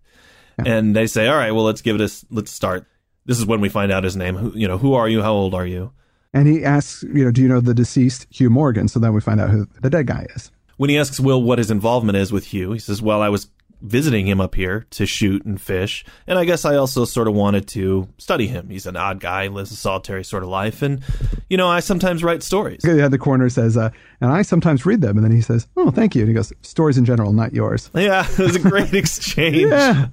And 0.64 0.94
they 0.94 1.06
say, 1.06 1.28
all 1.28 1.36
right, 1.36 1.52
well, 1.52 1.64
let's 1.64 1.82
give 1.82 2.00
it 2.00 2.02
a 2.02 2.26
let's 2.30 2.50
start. 2.50 2.86
This 3.24 3.38
is 3.38 3.46
when 3.46 3.60
we 3.60 3.68
find 3.68 3.90
out 3.90 4.04
his 4.04 4.16
name. 4.16 4.36
Who, 4.36 4.52
you 4.56 4.68
know, 4.68 4.78
who 4.78 4.94
are 4.94 5.08
you? 5.08 5.22
How 5.22 5.32
old 5.32 5.54
are 5.54 5.66
you? 5.66 5.92
And 6.34 6.48
he 6.48 6.64
asks, 6.64 7.02
you 7.02 7.24
know, 7.24 7.30
do 7.30 7.42
you 7.42 7.48
know 7.48 7.60
the 7.60 7.74
deceased 7.74 8.26
Hugh 8.30 8.50
Morgan? 8.50 8.88
So 8.88 8.98
then 8.98 9.12
we 9.12 9.20
find 9.20 9.40
out 9.40 9.50
who 9.50 9.66
the 9.80 9.90
dead 9.90 10.06
guy 10.06 10.26
is. 10.34 10.50
When 10.76 10.90
he 10.90 10.98
asks 10.98 11.20
Will 11.20 11.42
what 11.42 11.58
his 11.58 11.70
involvement 11.70 12.16
is 12.16 12.32
with 12.32 12.46
Hugh, 12.46 12.72
he 12.72 12.78
says, 12.78 13.02
well, 13.02 13.22
I 13.22 13.28
was 13.28 13.48
visiting 13.82 14.26
him 14.26 14.40
up 14.40 14.54
here 14.54 14.86
to 14.90 15.04
shoot 15.06 15.44
and 15.44 15.60
fish, 15.60 16.04
and 16.26 16.38
I 16.38 16.44
guess 16.44 16.64
I 16.64 16.76
also 16.76 17.04
sort 17.04 17.28
of 17.28 17.34
wanted 17.34 17.66
to 17.68 18.08
study 18.18 18.46
him. 18.46 18.68
He's 18.70 18.86
an 18.86 18.96
odd 18.96 19.20
guy, 19.20 19.48
lives 19.48 19.72
a 19.72 19.76
solitary 19.76 20.24
sort 20.24 20.42
of 20.42 20.48
life, 20.48 20.82
and 20.82 21.02
you 21.48 21.56
know, 21.56 21.68
I 21.68 21.80
sometimes 21.80 22.22
write 22.24 22.42
stories. 22.42 22.80
Yeah, 22.84 23.08
the 23.08 23.18
coroner 23.18 23.48
says, 23.50 23.76
uh, 23.76 23.90
and 24.20 24.30
I 24.30 24.42
sometimes 24.42 24.86
read 24.86 25.00
them. 25.00 25.16
And 25.18 25.24
then 25.24 25.32
he 25.32 25.40
says, 25.42 25.66
oh, 25.76 25.90
thank 25.90 26.14
you. 26.14 26.22
And 26.22 26.28
he 26.28 26.34
goes, 26.34 26.52
stories 26.62 26.96
in 26.96 27.04
general, 27.04 27.32
not 27.32 27.52
yours. 27.52 27.90
Yeah, 27.94 28.24
it 28.30 28.38
was 28.38 28.56
a 28.56 28.60
great 28.60 28.94
exchange, 29.02 29.56
Yeah. 29.70 30.06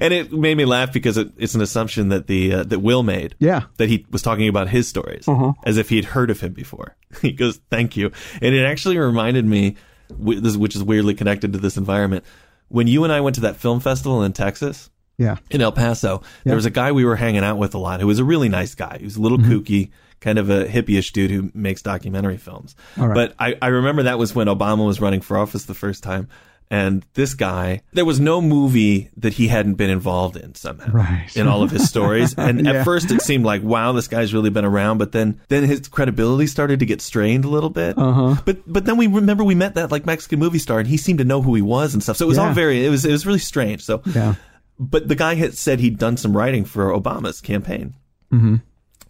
and 0.00 0.14
it 0.14 0.32
made 0.32 0.56
me 0.56 0.64
laugh 0.64 0.92
because 0.92 1.16
it, 1.18 1.32
it's 1.36 1.54
an 1.54 1.60
assumption 1.60 2.08
that 2.10 2.26
the 2.28 2.52
uh, 2.54 2.62
that 2.64 2.78
Will 2.80 3.02
made. 3.02 3.34
Yeah. 3.38 3.64
that 3.78 3.88
he 3.88 4.06
was 4.10 4.22
talking 4.22 4.48
about 4.48 4.68
his 4.68 4.88
stories 4.88 5.26
Uh-huh. 5.28 5.52
as 5.64 5.76
if 5.78 5.88
he'd 5.88 6.04
heard 6.06 6.30
of 6.30 6.40
him 6.40 6.52
before. 6.52 6.96
He 7.22 7.32
goes, 7.32 7.60
"Thank 7.70 7.96
you," 7.96 8.10
and 8.42 8.54
it 8.54 8.64
actually 8.64 8.98
reminded 8.98 9.46
me, 9.46 9.76
which 10.18 10.76
is 10.76 10.82
weirdly 10.82 11.14
connected 11.14 11.52
to 11.54 11.58
this 11.58 11.76
environment, 11.78 12.24
when 12.68 12.86
you 12.86 13.04
and 13.04 13.12
I 13.12 13.20
went 13.20 13.34
to 13.36 13.42
that 13.42 13.56
film 13.56 13.80
festival 13.80 14.22
in 14.22 14.32
Texas. 14.32 14.90
Yeah. 15.18 15.36
In 15.50 15.62
El 15.62 15.72
Paso, 15.72 16.22
there 16.44 16.54
was 16.54 16.66
a 16.66 16.70
guy 16.70 16.92
we 16.92 17.04
were 17.06 17.16
hanging 17.16 17.42
out 17.42 17.56
with 17.56 17.74
a 17.74 17.78
lot 17.78 18.00
who 18.00 18.06
was 18.06 18.18
a 18.18 18.24
really 18.24 18.50
nice 18.50 18.74
guy. 18.74 18.98
He 18.98 19.04
was 19.04 19.16
a 19.16 19.20
little 19.22 19.38
Mm-hmm. 19.38 19.50
kooky, 19.52 19.90
kind 20.20 20.38
of 20.38 20.50
a 20.50 20.66
hippie-ish 20.66 21.12
dude 21.12 21.30
who 21.30 21.50
makes 21.54 21.80
documentary 21.80 22.36
films. 22.36 22.76
Right. 22.98 23.14
But 23.14 23.34
I, 23.38 23.54
I 23.62 23.68
remember 23.68 24.02
that 24.02 24.18
was 24.18 24.34
when 24.34 24.46
Obama 24.46 24.86
was 24.86 25.00
running 25.00 25.22
for 25.22 25.38
office 25.38 25.64
the 25.64 25.72
first 25.74 26.02
time. 26.02 26.28
And 26.68 27.06
this 27.14 27.34
guy, 27.34 27.82
there 27.92 28.04
was 28.04 28.18
no 28.18 28.40
movie 28.40 29.08
that 29.18 29.34
he 29.34 29.46
hadn't 29.46 29.74
been 29.74 29.88
involved 29.90 30.36
in 30.36 30.56
somehow 30.56 30.90
Right. 30.92 31.28
in 31.36 31.46
all 31.46 31.62
of 31.62 31.70
his 31.70 31.88
stories. 31.88 32.34
And 32.38 32.66
Yeah. 32.66 32.72
at 32.72 32.84
first 32.84 33.10
it 33.12 33.22
seemed 33.22 33.44
like, 33.44 33.62
wow, 33.62 33.92
this 33.92 34.08
guy's 34.08 34.34
really 34.34 34.50
been 34.50 34.64
around. 34.64 34.98
But 34.98 35.12
then, 35.12 35.40
then 35.48 35.62
his 35.64 35.86
credibility 35.86 36.48
started 36.48 36.80
to 36.80 36.86
get 36.86 37.00
strained 37.00 37.44
a 37.44 37.48
little 37.48 37.70
bit. 37.70 37.96
Uh-huh. 37.96 38.34
But, 38.44 38.58
but 38.66 38.84
then 38.84 38.96
we 38.96 39.06
remember 39.06 39.44
we 39.44 39.54
met 39.54 39.76
that 39.76 39.92
like 39.92 40.06
Mexican 40.06 40.40
movie 40.40 40.58
star 40.58 40.80
and 40.80 40.88
he 40.88 40.96
seemed 40.96 41.18
to 41.20 41.24
know 41.24 41.40
who 41.40 41.54
he 41.54 41.62
was 41.62 41.94
and 41.94 42.02
stuff. 42.02 42.16
So 42.16 42.24
it 42.24 42.28
was 42.28 42.38
all 42.38 42.52
very, 42.52 42.84
it 42.84 42.90
was, 42.90 43.04
it 43.04 43.12
was 43.12 43.24
really 43.26 43.38
strange. 43.38 43.84
So, 43.84 44.02
Yeah. 44.04 44.34
but 44.78 45.06
the 45.06 45.14
guy 45.14 45.34
had 45.36 45.54
said 45.56 45.78
he'd 45.78 45.98
done 45.98 46.16
some 46.16 46.36
writing 46.36 46.64
for 46.64 46.86
Obama's 46.90 47.40
campaign. 47.40 47.94
Mm-hmm. 48.32 48.56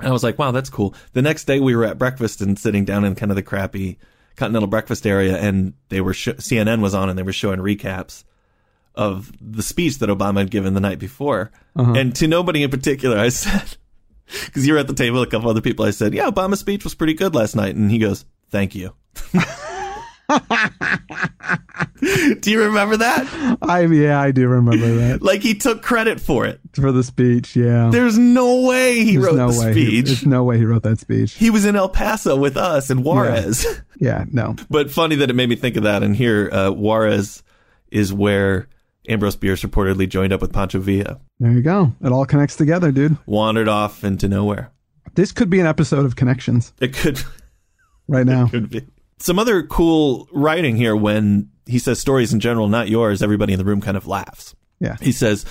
And 0.00 0.08
I 0.08 0.10
was 0.10 0.22
like, 0.22 0.38
wow, 0.38 0.50
that's 0.50 0.68
cool. 0.68 0.94
The 1.14 1.22
next 1.22 1.44
day 1.46 1.58
we 1.58 1.74
were 1.74 1.86
at 1.86 1.98
breakfast 1.98 2.42
and 2.42 2.58
sitting 2.58 2.84
down 2.84 3.02
in 3.06 3.14
kind 3.14 3.32
of 3.32 3.36
the 3.36 3.42
crappy 3.42 3.98
continental 4.36 4.68
breakfast 4.68 5.06
area 5.06 5.36
and 5.38 5.74
they 5.88 6.00
were, 6.00 6.14
sh- 6.14 6.28
CNN 6.28 6.80
was 6.80 6.94
on 6.94 7.08
and 7.08 7.18
they 7.18 7.22
were 7.22 7.32
showing 7.32 7.58
recaps 7.58 8.24
of 8.94 9.32
the 9.40 9.62
speech 9.62 9.98
that 9.98 10.08
Obama 10.08 10.38
had 10.38 10.50
given 10.50 10.74
the 10.74 10.80
night 10.80 10.98
before. 10.98 11.50
Uh-huh. 11.74 11.92
And 11.92 12.14
to 12.16 12.26
nobody 12.26 12.62
in 12.62 12.70
particular, 12.70 13.18
I 13.18 13.28
said, 13.30 13.76
because 14.46 14.66
you're 14.66 14.78
at 14.78 14.88
the 14.88 14.94
table, 14.94 15.22
a 15.22 15.26
couple 15.26 15.50
other 15.50 15.60
people, 15.60 15.84
I 15.84 15.90
said, 15.90 16.14
yeah, 16.14 16.30
Obama's 16.30 16.60
speech 16.60 16.84
was 16.84 16.94
pretty 16.94 17.14
good 17.14 17.34
last 17.34 17.54
night. 17.54 17.74
And 17.76 17.90
he 17.90 17.98
goes, 17.98 18.24
thank 18.50 18.74
you. 18.74 18.94
Do 22.40 22.50
you 22.50 22.62
remember 22.64 22.96
that? 22.98 23.58
I 23.62 23.86
yeah, 23.86 24.20
I 24.20 24.30
do 24.30 24.46
remember 24.48 24.86
that 24.96 25.22
Like 25.22 25.42
he 25.42 25.54
took 25.54 25.82
credit 25.82 26.20
for 26.20 26.44
it. 26.46 26.60
for 26.74 26.92
the 26.92 27.02
speech. 27.02 27.56
Yeah, 27.56 27.88
There's 27.90 28.18
no 28.18 28.62
way 28.62 29.02
he 29.04 29.12
there's 29.16 29.26
wrote 29.26 29.36
no 29.36 29.50
the 29.50 29.60
way. 29.60 29.74
He, 29.74 29.86
speech. 29.86 30.06
there's 30.06 30.26
no 30.26 30.44
way 30.44 30.58
he 30.58 30.64
wrote 30.64 30.82
that 30.82 30.98
speech. 30.98 31.32
He 31.34 31.50
was 31.50 31.64
in 31.64 31.74
El 31.76 31.88
Paso 31.88 32.36
with 32.36 32.56
us 32.56 32.90
and 32.90 33.04
Juarez. 33.04 33.66
Yeah, 33.98 34.26
no. 34.30 34.56
but 34.68 34.90
funny 34.90 35.16
that 35.16 35.30
it 35.30 35.32
made 35.32 35.48
me 35.48 35.56
think 35.56 35.76
of 35.78 35.84
that. 35.84 36.02
And 36.02 36.14
here, 36.14 36.50
uh, 36.52 36.70
Juarez 36.70 37.42
is 37.90 38.12
where 38.12 38.68
Ambrose 39.08 39.36
Bierce 39.36 39.62
reportedly 39.62 40.06
joined 40.06 40.34
up 40.34 40.42
with 40.42 40.52
Pancho 40.52 40.80
Villa, 40.80 41.18
There 41.40 41.50
you 41.50 41.62
go. 41.62 41.94
It 42.04 42.12
all 42.12 42.26
connects 42.26 42.56
together, 42.56 42.92
dude. 42.92 43.16
wandered 43.24 43.68
off 43.68 44.04
into 44.04 44.28
nowhere. 44.28 44.70
This 45.14 45.32
could 45.32 45.48
be 45.48 45.60
an 45.60 45.66
episode 45.66 46.04
of 46.04 46.14
Connections 46.14 46.74
It 46.78 46.92
could 46.94 47.22
right 48.06 48.26
now. 48.26 48.48
could 48.48 48.68
be 48.68 48.82
some 49.18 49.38
other 49.38 49.62
cool 49.62 50.28
writing 50.30 50.76
here. 50.76 50.94
When 50.94 51.48
he 51.66 51.78
says 51.78 51.98
stories 51.98 52.32
in 52.32 52.40
general, 52.40 52.68
not 52.68 52.88
yours, 52.88 53.22
everybody 53.22 53.52
in 53.52 53.58
the 53.58 53.64
room 53.64 53.80
kind 53.80 53.96
of 53.96 54.06
laughs. 54.06 54.54
Yeah. 54.80 54.96
He 55.00 55.12
says, 55.12 55.44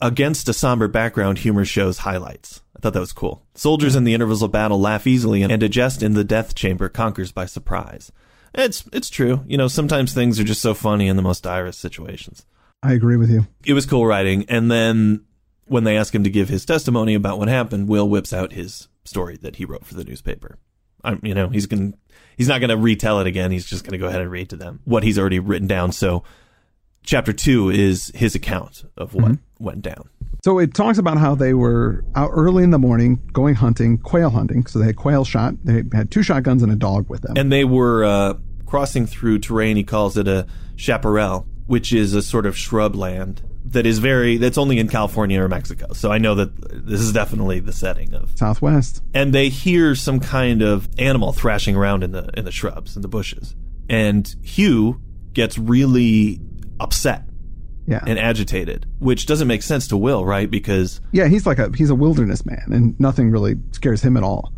against 0.00 0.48
a 0.48 0.52
somber 0.52 0.88
background, 0.88 1.38
humor 1.38 1.64
shows 1.64 1.98
highlights. 1.98 2.62
I 2.76 2.80
thought 2.80 2.94
that 2.94 3.00
was 3.00 3.12
cool. 3.12 3.42
Soldiers 3.54 3.94
in 3.94 4.04
the 4.04 4.14
intervals 4.14 4.42
of 4.42 4.52
battle 4.52 4.80
laugh 4.80 5.06
easily, 5.06 5.42
and 5.42 5.62
a 5.62 5.68
jest 5.68 6.02
in 6.02 6.14
the 6.14 6.24
death 6.24 6.54
chamber 6.54 6.88
conquers 6.88 7.30
by 7.30 7.46
surprise. 7.46 8.10
It's 8.54 8.84
it's 8.92 9.10
true. 9.10 9.44
You 9.46 9.58
know, 9.58 9.68
sometimes 9.68 10.12
things 10.12 10.40
are 10.40 10.44
just 10.44 10.62
so 10.62 10.74
funny 10.74 11.06
in 11.06 11.16
the 11.16 11.22
most 11.22 11.42
direst 11.42 11.78
situations. 11.78 12.46
I 12.82 12.94
agree 12.94 13.16
with 13.16 13.30
you. 13.30 13.46
It 13.64 13.74
was 13.74 13.86
cool 13.86 14.06
writing, 14.06 14.46
and 14.48 14.70
then 14.70 15.24
when 15.66 15.84
they 15.84 15.96
ask 15.96 16.14
him 16.14 16.24
to 16.24 16.30
give 16.30 16.48
his 16.48 16.64
testimony 16.64 17.14
about 17.14 17.38
what 17.38 17.48
happened, 17.48 17.88
Will 17.88 18.08
whips 18.08 18.32
out 18.32 18.52
his 18.52 18.88
story 19.04 19.36
that 19.42 19.56
he 19.56 19.64
wrote 19.64 19.84
for 19.84 19.94
the 19.94 20.04
newspaper. 20.04 20.58
I'm, 21.04 21.20
you 21.22 21.34
know, 21.34 21.48
he's 21.48 21.66
going 21.66 21.94
he's 22.36 22.48
not 22.48 22.60
going 22.60 22.70
to 22.70 22.76
retell 22.76 23.20
it 23.20 23.26
again. 23.26 23.50
He's 23.50 23.66
just 23.66 23.84
going 23.84 23.92
to 23.92 23.98
go 23.98 24.06
ahead 24.06 24.20
and 24.20 24.30
read 24.30 24.50
to 24.50 24.56
them 24.56 24.80
what 24.84 25.02
he's 25.02 25.18
already 25.18 25.38
written 25.38 25.68
down. 25.68 25.92
So, 25.92 26.24
chapter 27.02 27.32
two 27.32 27.70
is 27.70 28.10
his 28.14 28.34
account 28.34 28.84
of 28.96 29.14
what 29.14 29.38
went 29.58 29.82
down. 29.82 30.08
So 30.42 30.58
it 30.58 30.72
talks 30.72 30.96
about 30.96 31.18
how 31.18 31.34
they 31.34 31.52
were 31.52 32.02
out 32.14 32.30
early 32.32 32.64
in 32.64 32.70
the 32.70 32.78
morning 32.78 33.20
going 33.32 33.54
hunting, 33.54 33.98
quail 33.98 34.30
hunting. 34.30 34.64
So 34.66 34.78
they 34.78 34.86
had 34.86 34.96
quail 34.96 35.24
shot. 35.24 35.54
They 35.64 35.82
had 35.92 36.10
two 36.10 36.22
shotguns 36.22 36.62
and 36.62 36.72
a 36.72 36.76
dog 36.76 37.10
with 37.10 37.22
them. 37.22 37.36
And 37.36 37.52
they 37.52 37.64
were 37.64 38.04
uh, 38.04 38.34
crossing 38.64 39.06
through 39.06 39.40
terrain. 39.40 39.76
He 39.76 39.84
calls 39.84 40.16
it 40.16 40.26
a 40.26 40.46
chaparral, 40.76 41.46
which 41.66 41.92
is 41.92 42.14
a 42.14 42.22
sort 42.22 42.46
of 42.46 42.54
shrubland 42.54 43.42
that 43.66 43.86
is 43.86 43.98
very 43.98 44.36
that's 44.36 44.58
only 44.58 44.78
in 44.78 44.88
California 44.88 45.40
or 45.40 45.48
Mexico. 45.48 45.92
So 45.92 46.10
I 46.10 46.18
know 46.18 46.34
that 46.34 46.86
this 46.86 47.00
is 47.00 47.12
definitely 47.12 47.60
the 47.60 47.72
setting 47.72 48.14
of 48.14 48.30
Southwest. 48.36 49.02
and 49.14 49.32
they 49.34 49.48
hear 49.48 49.94
some 49.94 50.20
kind 50.20 50.62
of 50.62 50.88
animal 50.98 51.32
thrashing 51.32 51.76
around 51.76 52.02
in 52.02 52.12
the 52.12 52.30
in 52.36 52.44
the 52.44 52.52
shrubs 52.52 52.96
and 52.96 53.04
the 53.04 53.08
bushes 53.08 53.54
and 53.88 54.34
hugh 54.42 55.00
gets 55.32 55.58
really 55.58 56.40
upset 56.80 57.24
Yeah. 57.86 58.02
and 58.06 58.18
agitated 58.18 58.86
which 58.98 59.26
doesn't 59.26 59.46
make 59.48 59.62
sense 59.62 59.86
to 59.88 59.96
will 59.96 60.24
right 60.24 60.50
because 60.50 61.00
yeah, 61.12 61.26
he's 61.28 61.46
like 61.46 61.58
a 61.58 61.70
he's 61.76 61.90
a 61.90 61.94
wilderness 61.94 62.44
man, 62.46 62.64
and 62.72 62.98
nothing 63.00 63.30
really 63.30 63.56
scares 63.72 64.00
him 64.02 64.16
at 64.16 64.22
all. 64.22 64.52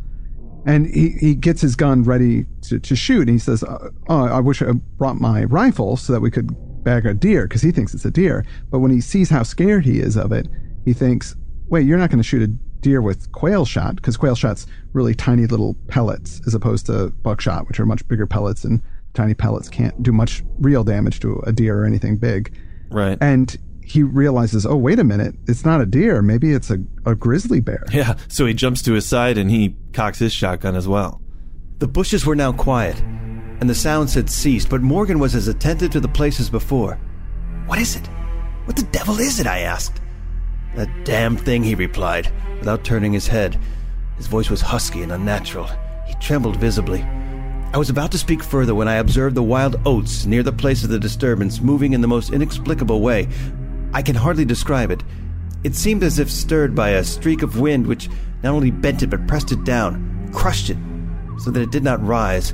And 0.65 0.87
he, 0.87 1.09
he 1.19 1.35
gets 1.35 1.61
his 1.61 1.75
gun 1.75 2.05
ready 2.05 2.47
to, 2.69 2.79
to 2.79 2.95
shoot, 2.95 3.23
and 3.23 3.31
he 3.31 3.39
says, 3.39 3.65
uh, 3.65 3.89
"Oh, 4.09 4.27
I 4.27 4.39
wish 4.39 4.63
I 4.63 4.71
brought 4.97 5.17
my 5.21 5.43
rifle 5.45 5.97
so 5.97 6.13
that 6.13 6.21
we 6.21 6.31
could 6.31 6.55
bag 6.85 7.07
a 7.07 7.15
deer," 7.15 7.47
because 7.47 7.63
he 7.63 7.71
thinks 7.73 7.95
it's 7.95 8.05
a 8.05 8.11
deer. 8.11 8.45
But 8.71 8.81
when 8.81 8.91
he 8.91 9.01
sees 9.01 9.31
how 9.31 9.43
scared 9.43 9.85
he 9.85 9.99
is 10.01 10.17
of 10.17 10.33
it, 10.33 10.49
he 10.85 10.93
thinks, 10.93 11.37
"Wait, 11.69 11.87
you're 11.87 11.99
not 11.99 12.11
going 12.11 12.19
to 12.19 12.25
shoot 12.29 12.43
a 12.43 12.53
deer 12.81 13.01
with 13.01 13.31
quail 13.33 13.65
shot 13.65 13.97
because 13.97 14.17
quail 14.17 14.35
shot's 14.35 14.67
really 14.93 15.15
tiny 15.15 15.47
little 15.47 15.75
pellets 15.89 16.41
as 16.47 16.55
opposed 16.55 16.87
to 16.87 17.11
buckshot, 17.23 17.69
which 17.69 17.79
are 17.79 17.87
much 17.87 18.07
bigger 18.09 18.27
pellets, 18.27 18.65
and 18.65 18.83
tiny 19.15 19.35
pellets 19.35 19.69
can't 19.69 20.03
do 20.03 20.11
much 20.13 20.43
real 20.59 20.83
damage 20.85 21.21
to 21.21 21.41
a 21.47 21.53
deer 21.53 21.79
or 21.81 21.85
anything 21.85 22.17
big." 22.17 22.53
right 22.91 23.17
and 23.21 23.57
he 23.85 24.03
realizes, 24.03 24.65
oh, 24.65 24.77
wait 24.77 24.99
a 25.01 25.05
minute, 25.05 25.35
it's 25.49 25.65
not 25.65 25.81
a 25.81 25.87
deer. 25.87 26.23
Maybe 26.23 26.53
it's 26.53 26.71
a, 26.71 26.79
a 27.05 27.15
grizzly 27.17 27.59
bear. 27.61 27.85
yeah 27.93 28.15
so 28.29 28.47
he 28.47 28.55
jumps 28.55 28.81
to 28.83 28.93
his 28.93 29.07
side 29.07 29.37
and 29.39 29.51
he 29.51 29.75
cocks 29.93 30.19
his 30.21 30.33
shotgun 30.33 30.77
as 30.77 30.87
well 30.87 31.21
The 31.79 31.89
bushes 31.89 32.25
were 32.25 32.37
now 32.37 32.53
quiet, 32.53 33.03
and 33.63 33.71
the 33.71 33.75
sounds 33.77 34.13
had 34.13 34.29
ceased, 34.29 34.69
but 34.69 34.83
Morgan 34.83 35.21
was 35.21 35.37
as 35.37 35.47
attentive 35.47 35.93
to 35.93 36.01
the 36.01 36.09
place 36.09 36.41
as 36.41 36.51
before. 36.51 36.99
What 37.67 37.79
is 37.79 37.95
it? 37.95 38.05
What 38.65 38.75
the 38.75 38.83
devil 38.83 39.21
is 39.21 39.39
it? 39.39 39.47
I 39.47 39.61
asked. 39.61 40.01
That 40.75 41.05
damn 41.05 41.37
thing, 41.37 41.63
he 41.63 41.77
replied, 41.77 42.29
without 42.59 42.83
turning 42.83 43.13
his 43.13 43.29
head. 43.29 43.61
His 44.17 44.27
voice 44.27 44.51
was 44.51 44.61
husky 44.61 45.05
and 45.05 45.13
unnatural. 45.13 45.71
He 46.09 46.15
trembled 46.15 46.57
visibly. 46.57 47.03
I 47.73 47.79
was 47.79 47.89
about 47.89 48.11
to 48.11 48.19
speak 48.19 48.43
further 48.43 48.75
when 48.75 48.89
I 48.89 48.97
observed 48.97 49.37
the 49.37 49.45
wild 49.45 49.77
oats 49.87 50.27
near 50.27 50.43
the 50.43 50.51
place 50.51 50.83
of 50.83 50.91
the 50.91 50.99
disturbance 50.99 51.61
moving 51.61 51.93
in 51.93 52.01
the 52.01 52.09
most 52.09 52.33
inexplicable 52.33 53.01
way. 53.01 53.29
I 53.95 54.03
can 54.03 54.17
hardly 54.17 54.45
describe 54.45 54.91
it. 54.91 55.05
It 55.63 55.77
seemed 55.77 56.03
as 56.03 56.19
if 56.19 56.29
stirred 56.29 56.75
by 56.75 56.89
a 56.89 57.05
streak 57.05 57.43
of 57.43 57.61
wind 57.61 57.87
which 57.87 58.09
not 58.43 58.55
only 58.55 58.73
bent 58.73 59.05
it 59.05 59.11
but 59.11 59.29
pressed 59.29 59.53
it 59.53 59.63
down, 59.63 60.31
crushed 60.33 60.69
it, 60.69 60.79
so 61.39 61.53
that 61.53 61.63
it 61.63 61.71
did 61.71 61.85
not 61.85 62.05
rise, 62.05 62.53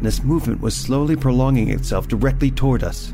and 0.00 0.06
this 0.06 0.24
movement 0.24 0.62
was 0.62 0.74
slowly 0.74 1.14
prolonging 1.14 1.68
itself 1.68 2.08
directly 2.08 2.50
toward 2.50 2.82
us. 2.82 3.12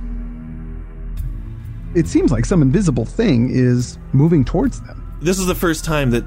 It 1.97 2.07
seems 2.07 2.31
like 2.31 2.45
some 2.45 2.63
invisible 2.63 3.05
thing 3.05 3.51
is 3.51 3.99
moving 4.13 4.45
towards 4.45 4.81
them. 4.83 5.19
this 5.21 5.41
is 5.41 5.47
the 5.47 5.55
first 5.57 5.85
time 5.85 6.13
that 6.13 6.25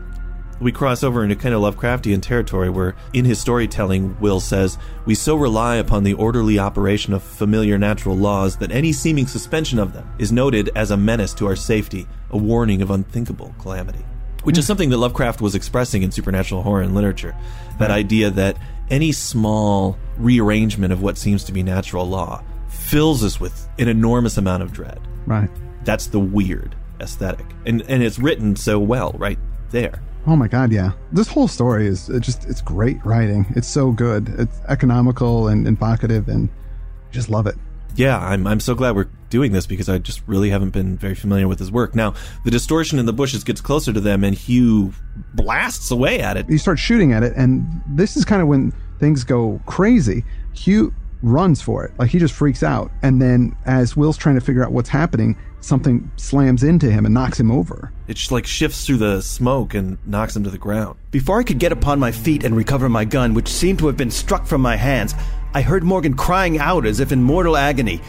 we 0.60 0.74
cross 0.74 1.02
over 1.02 1.24
into 1.24 1.38
kind 1.38 1.56
of 1.56 1.62
Lovecraftian 1.62 2.22
territory 2.22 2.70
where, 2.70 2.94
in 3.14 3.24
his 3.24 3.40
storytelling, 3.40 4.20
Will 4.20 4.42
says, 4.42 4.78
We 5.06 5.16
so 5.16 5.38
rely 5.38 5.78
upon 5.78 6.04
the 6.04 6.16
orderly 6.16 6.60
operation 6.60 7.14
of 7.14 7.24
familiar 7.24 7.78
natural 7.78 8.18
laws 8.18 8.58
that 8.58 8.74
any 8.74 8.92
seeming 8.92 9.28
suspension 9.28 9.80
of 9.80 9.94
them 9.94 10.12
is 10.20 10.34
noted 10.34 10.72
as 10.76 10.92
a 10.92 10.98
menace 10.98 11.34
to 11.36 11.48
our 11.48 11.56
safety, 11.56 12.06
a 12.32 12.38
warning 12.38 12.82
of 12.82 12.92
unthinkable 12.92 13.56
calamity. 13.60 14.04
Which 14.44 14.58
is 14.58 14.66
hmm. 14.66 14.68
something 14.68 14.90
that 14.90 14.98
Lovecraft 14.98 15.40
was 15.40 15.56
expressing 15.56 16.04
in 16.04 16.12
supernatural 16.12 16.64
horror 16.64 16.82
and 16.82 16.94
literature. 16.94 17.34
That 17.78 17.92
idea 17.92 18.30
that 18.32 18.58
any 18.90 19.12
small 19.12 19.98
rearrangement 20.18 20.94
of 20.94 21.02
what 21.02 21.18
seems 21.18 21.44
to 21.46 21.52
be 21.52 21.64
natural 21.64 22.08
law 22.08 22.44
fills 22.68 23.24
us 23.24 23.40
with 23.40 23.68
an 23.78 23.88
enormous 23.88 24.38
amount 24.38 24.64
of 24.64 24.72
dread. 24.72 25.00
Right. 25.26 25.50
That's 25.84 26.08
the 26.08 26.20
weird 26.20 26.76
aesthetic. 27.00 27.46
And 27.66 27.82
and 27.84 28.04
it's 28.04 28.20
written 28.20 28.56
so 28.56 28.80
well 28.80 29.14
right 29.18 29.40
there. 29.72 30.02
Oh 30.28 30.36
my 30.36 30.48
God, 30.48 30.72
yeah. 30.72 30.92
This 31.12 31.28
whole 31.28 31.48
story 31.48 31.88
is 31.88 32.10
it 32.10 32.22
just, 32.22 32.46
it's 32.46 32.62
great 32.62 33.04
writing. 33.06 33.46
It's 33.56 33.68
so 33.68 33.92
good. 33.92 34.30
It's 34.38 34.60
economical 34.68 35.48
and 35.48 35.68
evocative 35.68 36.28
and 36.28 36.50
I 36.50 37.12
just 37.14 37.30
love 37.30 37.48
it. 37.48 37.56
Yeah, 37.96 38.20
I'm 38.20 38.46
I'm 38.46 38.60
so 38.60 38.76
glad 38.76 38.96
we're 38.96 39.10
doing 39.30 39.52
this 39.52 39.66
because 39.66 39.90
I 39.90 39.98
just 39.98 40.22
really 40.28 40.50
haven't 40.50 40.72
been 40.72 40.98
very 40.98 41.16
familiar 41.16 41.48
with 41.48 41.60
his 41.60 41.72
work. 41.72 41.96
Now, 41.96 42.14
the 42.46 42.52
distortion 42.52 43.00
in 43.00 43.06
the 43.06 43.14
bushes 43.14 43.44
gets 43.44 43.62
closer 43.62 43.94
to 43.94 44.00
them 44.00 44.24
and 44.24 44.36
Hugh 44.36 44.94
blasts 45.34 45.92
away 45.92 46.20
at 46.20 46.38
it. 46.38 46.50
You 46.50 46.58
start 46.58 46.80
shooting 46.80 47.14
at 47.14 47.24
it, 47.24 47.34
and 47.36 47.82
this 47.88 48.18
is 48.18 48.26
kind 48.26 48.42
of 48.42 48.48
when 48.48 48.74
things 49.00 49.24
go 49.24 49.62
crazy. 49.66 50.24
Hugh 50.54 50.94
runs 51.22 51.62
for 51.62 51.86
it. 51.86 51.92
Like 51.98 52.10
he 52.10 52.20
just 52.20 52.34
freaks 52.34 52.64
out. 52.64 52.92
And 53.02 53.22
then 53.22 53.56
as 53.66 53.96
Will's 53.96 54.18
trying 54.18 54.36
to 54.36 54.42
figure 54.42 54.64
out 54.64 54.72
what's 54.72 54.90
happening, 54.90 55.38
something 55.62 56.10
slams 56.16 56.64
into 56.64 56.90
him 56.90 57.06
and 57.06 57.14
knocks 57.14 57.40
him 57.40 57.52
over. 57.52 57.92
It 58.08 58.16
just 58.16 58.32
like 58.32 58.46
shifts 58.46 58.86
through 58.86 58.98
the 58.98 59.22
smoke 59.22 59.74
and 59.74 59.98
knocks 60.06 60.36
him 60.36 60.44
to 60.46 60.50
the 60.50 60.58
ground. 60.58 60.98
Before 61.12 61.40
I 61.40 61.44
could 61.44 61.60
get 61.60 61.72
upon 61.72 62.00
my 62.00 62.12
feet 62.12 62.44
and 62.44 62.56
recover 62.56 62.88
my 62.88 63.06
gun, 63.06 63.34
which 63.34 63.50
seemed 63.50 63.80
to 63.80 63.88
have 63.88 63.98
been 63.98 64.12
struck 64.12 64.46
from 64.46 64.62
my 64.62 64.76
hands, 64.76 65.14
I 65.54 65.62
heard 65.62 65.84
Morgan 65.84 66.16
crying 66.16 66.60
out 66.60 66.86
as 66.86 67.00
if 67.00 67.12
in 67.12 67.24
mortal 67.24 67.58
agony. 67.58 68.02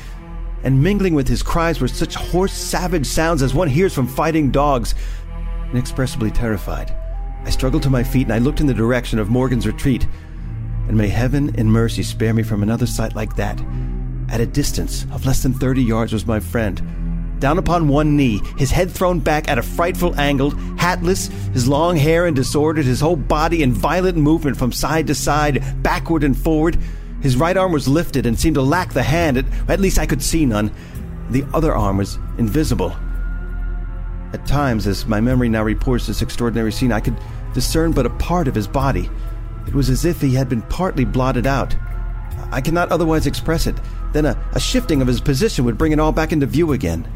And 0.62 0.82
mingling 0.82 1.14
with 1.14 1.28
his 1.28 1.42
cries 1.42 1.80
were 1.80 1.88
such 1.88 2.14
hoarse, 2.14 2.52
savage 2.52 3.06
sounds 3.06 3.42
as 3.42 3.54
one 3.54 3.68
hears 3.68 3.94
from 3.94 4.06
fighting 4.06 4.50
dogs. 4.50 4.94
Inexpressibly 5.72 6.30
terrified, 6.30 6.94
I 7.44 7.50
struggled 7.50 7.82
to 7.84 7.90
my 7.90 8.02
feet 8.02 8.26
and 8.26 8.32
I 8.32 8.38
looked 8.38 8.60
in 8.60 8.66
the 8.66 8.74
direction 8.74 9.18
of 9.18 9.30
Morgan's 9.30 9.66
retreat. 9.66 10.06
And 10.88 10.96
may 10.96 11.08
heaven 11.08 11.54
in 11.54 11.70
mercy 11.70 12.02
spare 12.02 12.34
me 12.34 12.42
from 12.42 12.62
another 12.62 12.86
sight 12.86 13.14
like 13.14 13.36
that. 13.36 13.62
At 14.28 14.40
a 14.40 14.46
distance 14.46 15.06
of 15.12 15.24
less 15.24 15.42
than 15.42 15.54
30 15.54 15.82
yards 15.82 16.12
was 16.12 16.26
my 16.26 16.40
friend. 16.40 16.80
Down 17.40 17.56
upon 17.56 17.88
one 17.88 18.18
knee, 18.18 18.42
his 18.58 18.70
head 18.70 18.90
thrown 18.90 19.18
back 19.18 19.48
at 19.48 19.58
a 19.58 19.62
frightful 19.62 20.14
angle, 20.20 20.50
hatless, 20.76 21.28
his 21.54 21.66
long 21.66 21.96
hair 21.96 22.26
in 22.26 22.34
disorder, 22.34 22.82
his 22.82 23.00
whole 23.00 23.16
body 23.16 23.62
in 23.62 23.72
violent 23.72 24.18
movement 24.18 24.58
from 24.58 24.72
side 24.72 25.06
to 25.06 25.14
side, 25.14 25.82
backward 25.82 26.22
and 26.22 26.36
forward. 26.36 26.76
His 27.20 27.36
right 27.36 27.56
arm 27.56 27.72
was 27.72 27.86
lifted 27.86 28.26
and 28.26 28.38
seemed 28.38 28.54
to 28.54 28.62
lack 28.62 28.92
the 28.92 29.02
hand, 29.02 29.44
at, 29.68 29.80
least 29.80 29.98
I 29.98 30.06
could 30.06 30.22
see 30.22 30.46
none. 30.46 30.72
The 31.30 31.44
other 31.52 31.74
arm 31.74 31.98
was 31.98 32.18
invisible. 32.38 32.96
At 34.32 34.46
times, 34.46 34.86
as 34.86 35.06
my 35.06 35.20
memory 35.20 35.48
now 35.48 35.62
reports 35.62 36.06
this 36.06 36.22
extraordinary 36.22 36.72
scene, 36.72 36.92
I 36.92 37.00
could 37.00 37.16
discern 37.52 37.92
but 37.92 38.06
a 38.06 38.10
part 38.10 38.48
of 38.48 38.54
his 38.54 38.66
body. 38.66 39.10
It 39.66 39.74
was 39.74 39.90
as 39.90 40.04
if 40.04 40.20
he 40.20 40.34
had 40.34 40.48
been 40.48 40.62
partly 40.62 41.04
blotted 41.04 41.46
out. 41.46 41.74
I 42.52 42.60
cannot 42.60 42.90
otherwise 42.90 43.26
express 43.26 43.66
it. 43.66 43.76
Then 44.12 44.26
a, 44.26 44.50
a 44.52 44.60
shifting 44.60 45.02
of 45.02 45.08
his 45.08 45.20
position 45.20 45.64
would 45.64 45.78
bring 45.78 45.92
it 45.92 46.00
all 46.00 46.12
back 46.12 46.32
into 46.32 46.46
view 46.46 46.72
again. 46.72 47.06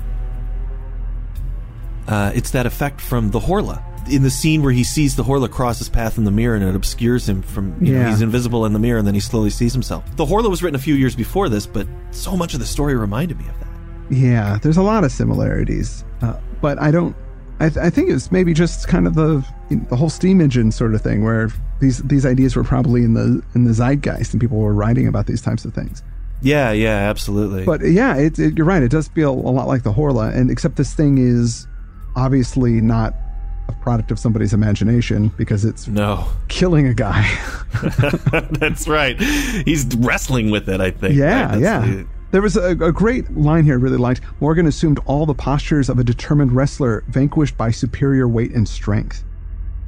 Uh, 2.06 2.30
it's 2.34 2.50
that 2.50 2.66
effect 2.66 3.00
from 3.00 3.30
the 3.30 3.40
Horla. 3.40 3.82
In 4.08 4.23
the 4.23 4.30
scene 4.30 4.62
where 4.62 4.73
he 4.73 4.84
sees 4.84 5.16
the 5.16 5.25
Horla 5.25 5.50
cross 5.50 5.78
his 5.78 5.88
path 5.88 6.18
in 6.18 6.25
the 6.25 6.30
mirror 6.30 6.54
and 6.54 6.64
it 6.64 6.75
obscures 6.75 7.28
him 7.28 7.42
from 7.42 7.76
you 7.84 7.94
know 7.94 8.08
he's 8.08 8.20
invisible 8.23 8.66
in 8.66 8.73
the 8.73 8.78
mirror 8.78 8.99
and 8.99 9.06
then 9.06 9.14
he 9.14 9.20
slowly 9.20 9.50
sees 9.50 9.73
himself. 9.73 10.04
The 10.16 10.25
Horla 10.25 10.50
was 10.50 10.62
written 10.62 10.76
a 10.76 10.82
few 10.82 10.94
years 10.94 11.14
before 11.14 11.49
this, 11.49 11.66
but 11.66 11.87
so 12.11 12.37
much 12.37 12.54
of 12.54 12.61
the 12.61 12.66
story 12.66 12.96
reminded 12.96 13.38
me 13.38 13.46
of 13.49 13.58
that. 13.61 13.68
Yeah, 14.11 14.58
there's 14.62 14.76
a 14.76 14.82
lot 14.82 15.04
of 15.04 15.12
similarities, 15.12 16.04
uh, 16.23 16.38
but 16.61 16.80
I 16.80 16.90
don't. 16.90 17.16
I, 17.61 17.68
th- 17.68 17.78
I 17.78 17.88
think 17.88 18.11
it's 18.11 18.32
maybe 18.32 18.52
just 18.52 18.88
kind 18.88 19.06
of 19.06 19.14
the 19.14 19.46
the 19.70 19.96
whole 19.96 20.11
steam 20.11 20.40
engine 20.40 20.73
sort 20.73 20.94
of 20.94 21.00
thing, 21.00 21.25
where 21.25 21.50
these 21.80 21.99
these 22.02 22.26
ideas 22.26 22.56
were 22.56 22.64
probably 22.64 23.02
in 23.02 23.14
the 23.14 23.42
in 23.54 23.64
the 23.64 23.73
zeitgeist, 23.73 24.32
and 24.32 24.40
people 24.40 24.58
were 24.58 24.75
writing 24.75 25.06
about 25.06 25.26
these 25.26 25.40
types 25.40 25.64
of 25.64 25.73
things. 25.73 26.02
Yeah, 26.42 26.73
yeah, 26.73 27.08
absolutely. 27.08 27.64
But 27.64 27.80
yeah, 27.82 28.16
it, 28.16 28.38
it, 28.38 28.58
you're 28.58 28.66
right. 28.66 28.82
It 28.82 28.90
does 28.90 29.08
feel 29.08 29.32
a 29.32 29.52
lot 29.52 29.66
like 29.66 29.82
the 29.82 29.92
Horla, 29.92 30.34
and 30.34 30.50
except 30.50 30.76
this 30.76 30.92
thing 30.92 31.16
is 31.16 31.66
obviously 32.16 32.80
not 32.80 33.14
a 33.68 33.73
product 33.73 34.11
of 34.11 34.18
somebody's 34.18 34.52
imagination 34.52 35.28
because 35.37 35.64
it's 35.64 35.88
no. 35.88 36.26
killing 36.49 36.87
a 36.87 36.94
guy. 36.94 37.23
That's 38.52 38.87
right. 38.88 39.21
He's 39.21 39.87
wrestling 39.97 40.50
with 40.50 40.68
it, 40.68 40.80
I 40.80 40.90
think. 40.90 41.14
Yeah, 41.14 41.50
right? 41.52 41.61
Yeah. 41.61 41.80
the- 41.80 42.06
There 42.30 42.42
was 42.42 42.56
a, 42.56 42.71
a 42.71 42.92
great 42.92 43.30
line 43.37 43.64
here 43.64 43.75
I 43.75 43.76
really 43.76 43.97
liked. 43.99 44.21
Morgan 44.40 44.66
assumed 44.66 45.00
all 45.06 45.26
the 45.26 45.35
postures 45.35 45.88
of 45.88 45.99
a 45.99 46.04
determined 46.04 46.52
wrestler 46.52 47.04
vanquished 47.09 47.56
by 47.56 47.71
superior 47.71 48.26
weight 48.28 48.52
and 48.52 48.68
strength. 48.68 49.25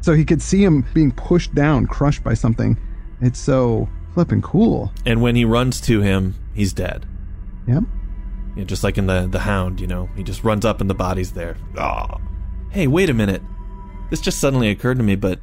So 0.00 0.12
he 0.14 0.24
could 0.24 0.40
see 0.42 0.62
him 0.62 0.84
being 0.94 1.10
pushed 1.10 1.54
down, 1.54 1.86
crushed 1.86 2.22
by 2.22 2.34
something. 2.34 2.76
It's 3.20 3.38
so 3.40 3.88
flippin' 4.14 4.42
cool. 4.42 4.92
and 5.04 5.20
when 5.20 5.36
he 5.36 5.44
runs 5.44 5.80
to 5.82 6.00
him, 6.00 6.34
he's 6.54 6.72
dead. 6.72 7.04
Yep. 7.66 7.82
You 8.54 8.62
know, 8.62 8.64
just 8.64 8.84
like 8.84 8.96
in 8.96 9.06
the 9.06 9.26
the 9.26 9.40
Hound, 9.40 9.80
you 9.80 9.86
know, 9.86 10.08
he 10.16 10.22
just 10.22 10.44
runs 10.44 10.64
up 10.64 10.80
and 10.80 10.88
the 10.88 10.94
body's 10.94 11.32
there. 11.32 11.56
Oh. 11.76 12.06
Hey, 12.70 12.86
wait 12.86 13.10
a 13.10 13.14
minute. 13.14 13.42
This 14.10 14.20
just 14.20 14.38
suddenly 14.38 14.68
occurred 14.70 14.98
to 14.98 15.02
me, 15.02 15.16
but 15.16 15.40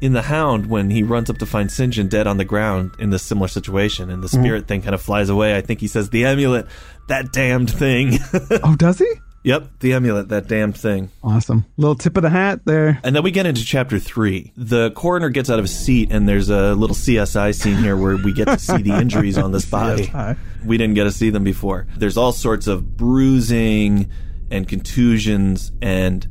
in 0.00 0.12
the 0.12 0.22
Hound, 0.22 0.66
when 0.66 0.90
he 0.90 1.02
runs 1.02 1.30
up 1.30 1.38
to 1.38 1.46
find 1.46 1.70
Sinjin 1.70 2.08
dead 2.08 2.26
on 2.26 2.36
the 2.36 2.44
ground 2.44 2.92
in 2.98 3.10
this 3.10 3.22
similar 3.22 3.48
situation, 3.48 4.10
and 4.10 4.22
the 4.22 4.28
mm-hmm. 4.28 4.42
spirit 4.42 4.68
thing 4.68 4.82
kind 4.82 4.94
of 4.94 5.02
flies 5.02 5.28
away, 5.28 5.56
I 5.56 5.60
think 5.60 5.80
he 5.80 5.88
says, 5.88 6.10
"The 6.10 6.24
amulet, 6.26 6.66
that 7.08 7.32
damned 7.32 7.70
thing." 7.70 8.18
Oh, 8.62 8.76
does 8.76 8.98
he? 8.98 9.10
yep, 9.46 9.70
the 9.78 9.94
amulet, 9.94 10.28
that 10.28 10.48
damned 10.48 10.76
thing. 10.76 11.08
Awesome. 11.22 11.64
Little 11.76 11.94
tip 11.94 12.16
of 12.16 12.24
the 12.24 12.30
hat 12.30 12.60
there. 12.64 13.00
And 13.04 13.14
then 13.14 13.22
we 13.22 13.30
get 13.30 13.46
into 13.46 13.64
chapter 13.64 13.98
three. 13.98 14.52
The 14.56 14.90
coroner 14.90 15.30
gets 15.30 15.48
out 15.48 15.58
of 15.58 15.64
his 15.64 15.78
seat, 15.78 16.10
and 16.10 16.28
there's 16.28 16.50
a 16.50 16.74
little 16.74 16.96
CSI 16.96 17.54
scene 17.54 17.78
here 17.78 17.96
where 17.96 18.16
we 18.16 18.32
get 18.32 18.46
to 18.46 18.58
see 18.58 18.82
the 18.82 18.98
injuries 18.98 19.38
on 19.38 19.52
this 19.52 19.64
body. 19.70 20.08
CSI. 20.08 20.36
We 20.64 20.76
didn't 20.76 20.94
get 20.94 21.04
to 21.04 21.12
see 21.12 21.30
them 21.30 21.44
before. 21.44 21.86
There's 21.96 22.16
all 22.16 22.32
sorts 22.32 22.66
of 22.66 22.96
bruising 22.96 24.10
and 24.50 24.68
contusions, 24.68 25.72
and 25.80 26.26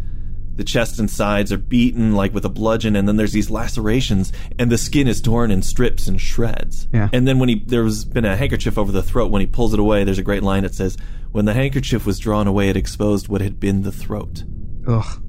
the 0.55 0.63
chest 0.63 0.99
and 0.99 1.09
sides 1.09 1.51
are 1.51 1.57
beaten 1.57 2.13
like 2.13 2.33
with 2.33 2.45
a 2.45 2.49
bludgeon, 2.49 2.95
and 2.95 3.07
then 3.07 3.17
there's 3.17 3.33
these 3.33 3.49
lacerations, 3.49 4.31
and 4.57 4.71
the 4.71 4.77
skin 4.77 5.07
is 5.07 5.21
torn 5.21 5.51
in 5.51 5.61
strips 5.61 6.07
and 6.07 6.19
shreds. 6.19 6.87
Yeah. 6.93 7.09
And 7.11 7.27
then 7.27 7.39
when 7.39 7.49
he 7.49 7.63
there's 7.65 8.05
been 8.05 8.25
a 8.25 8.35
handkerchief 8.35 8.77
over 8.77 8.91
the 8.91 9.03
throat, 9.03 9.31
when 9.31 9.41
he 9.41 9.47
pulls 9.47 9.73
it 9.73 9.79
away, 9.79 10.03
there's 10.03 10.19
a 10.19 10.23
great 10.23 10.43
line 10.43 10.63
that 10.63 10.73
says, 10.73 10.97
"When 11.31 11.45
the 11.45 11.53
handkerchief 11.53 12.05
was 12.05 12.19
drawn 12.19 12.47
away, 12.47 12.69
it 12.69 12.77
exposed 12.77 13.27
what 13.27 13.41
had 13.41 13.59
been 13.59 13.83
the 13.83 13.91
throat." 13.91 14.43
Ugh. 14.87 15.21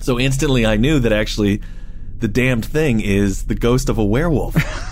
So 0.00 0.18
instantly 0.18 0.66
I 0.66 0.76
knew 0.76 0.98
that 0.98 1.12
actually 1.12 1.60
the 2.18 2.28
damned 2.28 2.64
thing 2.64 3.00
is 3.00 3.44
the 3.44 3.54
ghost 3.54 3.88
of 3.88 3.98
a 3.98 4.04
werewolf. 4.04 4.56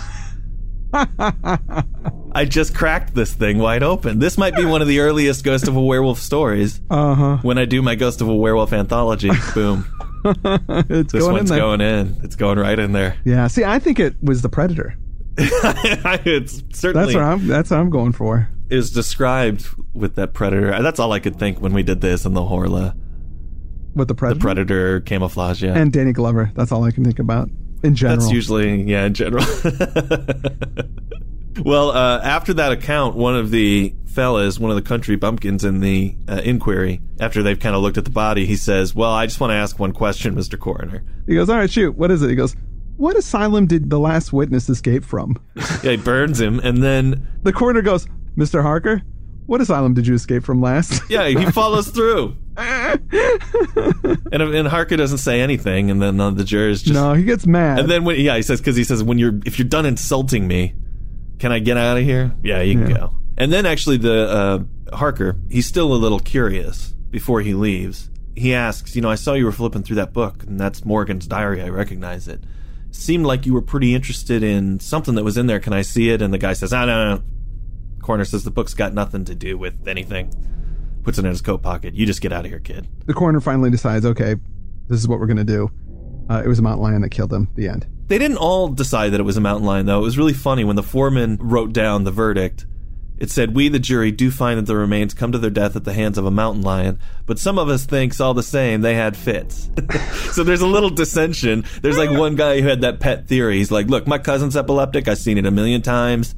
I 2.33 2.45
just 2.45 2.73
cracked 2.75 3.13
this 3.13 3.33
thing 3.33 3.57
wide 3.59 3.83
open. 3.83 4.19
This 4.19 4.37
might 4.37 4.55
be 4.55 4.65
one 4.65 4.81
of 4.81 4.87
the 4.87 4.99
earliest 4.99 5.43
Ghost 5.43 5.67
of 5.67 5.75
a 5.75 5.81
Werewolf 5.81 6.19
stories. 6.19 6.81
Uh 6.89 7.15
huh. 7.15 7.37
When 7.41 7.57
I 7.57 7.65
do 7.65 7.81
my 7.81 7.95
Ghost 7.95 8.21
of 8.21 8.27
a 8.29 8.35
Werewolf 8.35 8.73
anthology, 8.73 9.31
boom. 9.53 9.85
It's 10.23 11.11
This 11.13 11.23
going 11.23 11.29
in 11.31 11.33
one's 11.33 11.49
there. 11.49 11.59
going 11.59 11.81
in. 11.81 12.17
It's 12.23 12.35
going 12.35 12.59
right 12.59 12.77
in 12.77 12.91
there. 12.91 13.17
Yeah. 13.25 13.47
See, 13.47 13.63
I 13.63 13.79
think 13.79 13.99
it 13.99 14.15
was 14.21 14.43
the 14.43 14.49
Predator. 14.49 14.95
it's 15.37 16.61
certainly 16.79 17.13
That's 17.13 17.15
what 17.15 17.23
I'm. 17.23 17.47
That's 17.47 17.71
what 17.71 17.79
I'm 17.79 17.89
going 17.89 18.11
for. 18.11 18.47
is 18.69 18.91
described 18.91 19.67
with 19.93 20.15
that 20.15 20.33
predator. 20.33 20.79
That's 20.83 20.99
all 20.99 21.11
I 21.11 21.19
could 21.19 21.37
think 21.39 21.59
when 21.59 21.73
we 21.73 21.81
did 21.83 22.01
this 22.01 22.23
in 22.25 22.33
the 22.33 22.41
Horla. 22.41 22.95
With 23.95 24.07
the 24.09 24.15
Predator. 24.15 24.39
Predator 24.39 24.99
camouflage, 25.01 25.63
yeah. 25.63 25.73
And 25.75 25.91
Danny 25.91 26.13
Glover. 26.13 26.51
That's 26.53 26.71
all 26.71 26.83
I 26.83 26.91
can 26.91 27.03
think 27.03 27.17
about 27.19 27.49
in 27.83 27.95
general. 27.95 28.19
That's 28.19 28.31
usually 28.31 28.83
yeah, 28.83 29.05
in 29.05 29.13
general. 29.13 29.43
well, 31.63 31.91
uh, 31.91 32.21
after 32.23 32.53
that 32.55 32.71
account, 32.71 33.15
one 33.15 33.35
of 33.35 33.51
the 33.51 33.93
fellas, 34.07 34.59
one 34.59 34.71
of 34.71 34.75
the 34.75 34.81
country 34.81 35.15
bumpkins 35.15 35.63
in 35.63 35.79
the 35.79 36.15
uh, 36.27 36.41
inquiry, 36.43 37.01
after 37.19 37.43
they've 37.43 37.59
kind 37.59 37.75
of 37.75 37.81
looked 37.81 37.97
at 37.97 38.05
the 38.05 38.11
body, 38.11 38.45
he 38.45 38.55
says, 38.55 38.95
"Well, 38.95 39.11
I 39.11 39.25
just 39.25 39.39
want 39.39 39.51
to 39.51 39.55
ask 39.55 39.79
one 39.79 39.93
question, 39.93 40.35
Mister 40.35 40.57
Coroner." 40.57 41.03
He 41.27 41.35
goes, 41.35 41.49
all 41.49 41.57
right, 41.57 41.69
shoot. 41.69 41.95
What 41.95 42.11
is 42.11 42.21
it? 42.21 42.29
He 42.29 42.35
goes, 42.35 42.55
what 42.97 43.15
asylum 43.15 43.65
did 43.65 43.89
the 43.89 43.99
last 43.99 44.33
witness 44.33 44.69
escape 44.69 45.03
from? 45.03 45.39
Yeah, 45.83 45.91
he 45.91 45.97
burns 45.97 46.39
him, 46.39 46.59
and 46.59 46.83
then 46.83 47.27
The 47.41 47.51
coroner 47.51 47.81
goes, 47.81 48.05
Mr. 48.37 48.61
Harker, 48.61 49.01
what 49.47 49.59
asylum 49.61 49.95
did 49.95 50.05
you 50.05 50.13
escape 50.13 50.43
from 50.43 50.61
last? 50.61 51.01
yeah, 51.09 51.27
he 51.27 51.45
follows 51.47 51.87
through. 51.89 52.35
And, 54.31 54.41
and 54.41 54.67
Harker 54.67 54.95
doesn't 54.97 55.17
say 55.19 55.41
anything, 55.41 55.91
and 55.91 56.01
then 56.01 56.19
uh, 56.19 56.31
the 56.31 56.43
jurors 56.43 56.81
just 56.81 56.93
no, 56.93 57.13
he 57.13 57.23
gets 57.23 57.45
mad. 57.45 57.79
And 57.79 57.89
then 57.89 58.05
when 58.05 58.19
yeah, 58.19 58.35
he 58.37 58.41
says 58.41 58.59
because 58.61 58.75
he 58.75 58.83
says 58.83 59.03
when 59.03 59.17
you're 59.19 59.39
if 59.45 59.59
you're 59.59 59.67
done 59.67 59.85
insulting 59.85 60.47
me, 60.47 60.73
can 61.39 61.51
I 61.51 61.59
get 61.59 61.77
out 61.77 61.97
of 61.97 62.03
here? 62.03 62.33
Yeah, 62.43 62.61
you 62.61 62.75
can 62.75 62.89
Yeah. 62.89 62.97
go. 62.97 63.13
And 63.37 63.51
then 63.51 63.65
actually 63.65 63.97
the 63.97 64.65
uh, 64.91 64.95
Harker, 64.95 65.37
he's 65.49 65.65
still 65.65 65.93
a 65.93 65.95
little 65.95 66.19
curious 66.19 66.89
before 67.09 67.41
he 67.41 67.53
leaves. 67.53 68.09
He 68.35 68.53
asks, 68.53 68.95
you 68.95 69.01
know, 69.01 69.09
I 69.09 69.15
saw 69.15 69.33
you 69.33 69.45
were 69.45 69.51
flipping 69.51 69.83
through 69.83 69.97
that 69.97 70.13
book, 70.13 70.43
and 70.43 70.57
that's 70.59 70.85
Morgan's 70.85 71.27
diary. 71.27 71.61
I 71.61 71.67
recognize 71.69 72.27
it. 72.29 72.41
Seemed 72.91 73.25
like 73.25 73.45
you 73.45 73.53
were 73.53 73.61
pretty 73.61 73.93
interested 73.93 74.43
in 74.43 74.79
something 74.79 75.15
that 75.15 75.23
was 75.23 75.37
in 75.37 75.47
there. 75.47 75.59
Can 75.59 75.73
I 75.73 75.81
see 75.81 76.09
it? 76.09 76.21
And 76.21 76.33
the 76.33 76.37
guy 76.37 76.53
says, 76.53 76.71
ah, 76.71 76.85
no, 76.85 77.15
no. 77.15 77.23
Coroner 78.01 78.23
says 78.25 78.43
the 78.45 78.51
book's 78.51 78.73
got 78.73 78.93
nothing 78.93 79.25
to 79.25 79.35
do 79.35 79.57
with 79.57 79.87
anything. 79.87 80.31
Puts 81.03 81.17
it 81.17 81.25
in 81.25 81.31
his 81.31 81.41
coat 81.41 81.61
pocket. 81.61 81.95
You 81.95 82.05
just 82.05 82.21
get 82.21 82.31
out 82.31 82.45
of 82.45 82.51
here, 82.51 82.59
kid. 82.59 82.87
the 83.05 83.13
coroner 83.13 83.41
finally 83.41 83.71
decides, 83.71 84.05
okay, 84.05 84.35
this 84.87 84.99
is 84.99 85.07
what 85.07 85.19
we're 85.19 85.27
going 85.27 85.37
to 85.37 85.43
do. 85.43 85.71
Uh, 86.29 86.41
it 86.43 86.47
was 86.47 86.59
a 86.59 86.61
mountain 86.61 86.83
lion 86.83 87.01
that 87.01 87.09
killed 87.09 87.33
him. 87.33 87.47
The 87.55 87.67
end. 87.67 87.87
They 88.07 88.17
didn't 88.17 88.37
all 88.37 88.67
decide 88.67 89.09
that 89.09 89.19
it 89.19 89.23
was 89.23 89.37
a 89.37 89.41
mountain 89.41 89.65
lion, 89.65 89.85
though. 89.85 89.99
It 89.99 90.03
was 90.03 90.17
really 90.17 90.33
funny 90.33 90.63
when 90.63 90.75
the 90.75 90.83
foreman 90.83 91.37
wrote 91.41 91.73
down 91.73 92.03
the 92.03 92.11
verdict. 92.11 92.65
It 93.17 93.29
said, 93.29 93.55
"We, 93.55 93.69
the 93.69 93.79
jury, 93.79 94.11
do 94.11 94.31
find 94.31 94.57
that 94.57 94.65
the 94.65 94.75
remains 94.75 95.13
come 95.13 95.31
to 95.31 95.37
their 95.37 95.51
death 95.51 95.75
at 95.75 95.83
the 95.83 95.93
hands 95.93 96.17
of 96.17 96.25
a 96.25 96.31
mountain 96.31 96.63
lion, 96.63 96.99
but 97.27 97.37
some 97.37 97.59
of 97.59 97.69
us 97.69 97.85
thinks 97.85 98.19
all 98.19 98.33
the 98.33 98.41
same 98.41 98.81
they 98.81 98.95
had 98.95 99.15
fits." 99.15 99.69
so 100.31 100.43
there's 100.43 100.61
a 100.61 100.67
little 100.67 100.89
dissension. 100.89 101.63
There's 101.81 101.97
like 101.97 102.09
one 102.09 102.35
guy 102.35 102.61
who 102.61 102.67
had 102.67 102.81
that 102.81 102.99
pet 102.99 103.27
theory. 103.27 103.57
He's 103.57 103.71
like, 103.71 103.87
"Look, 103.87 104.07
my 104.07 104.17
cousin's 104.17 104.57
epileptic. 104.57 105.07
I've 105.07 105.19
seen 105.19 105.37
it 105.37 105.45
a 105.45 105.51
million 105.51 105.81
times. 105.81 106.33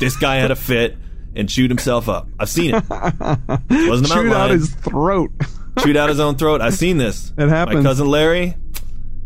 This 0.00 0.16
guy 0.16 0.36
had 0.36 0.50
a 0.50 0.56
fit 0.56 0.96
and 1.34 1.48
chewed 1.48 1.70
himself 1.70 2.08
up. 2.08 2.28
I've 2.38 2.48
seen 2.48 2.74
it. 2.74 2.84
It 2.90 2.90
wasn't 3.88 4.10
a 4.10 4.14
mountain 4.14 4.30
Shoot 4.30 4.32
out 4.32 4.50
his 4.50 4.70
throat. 4.74 5.30
chewed 5.80 5.96
out 5.96 6.08
his 6.08 6.20
own 6.20 6.36
throat. 6.36 6.60
I've 6.60 6.74
seen 6.74 6.98
this. 6.98 7.32
It 7.38 7.48
happens. 7.48 7.76
My 7.78 7.82
cousin 7.82 8.08
Larry, 8.08 8.54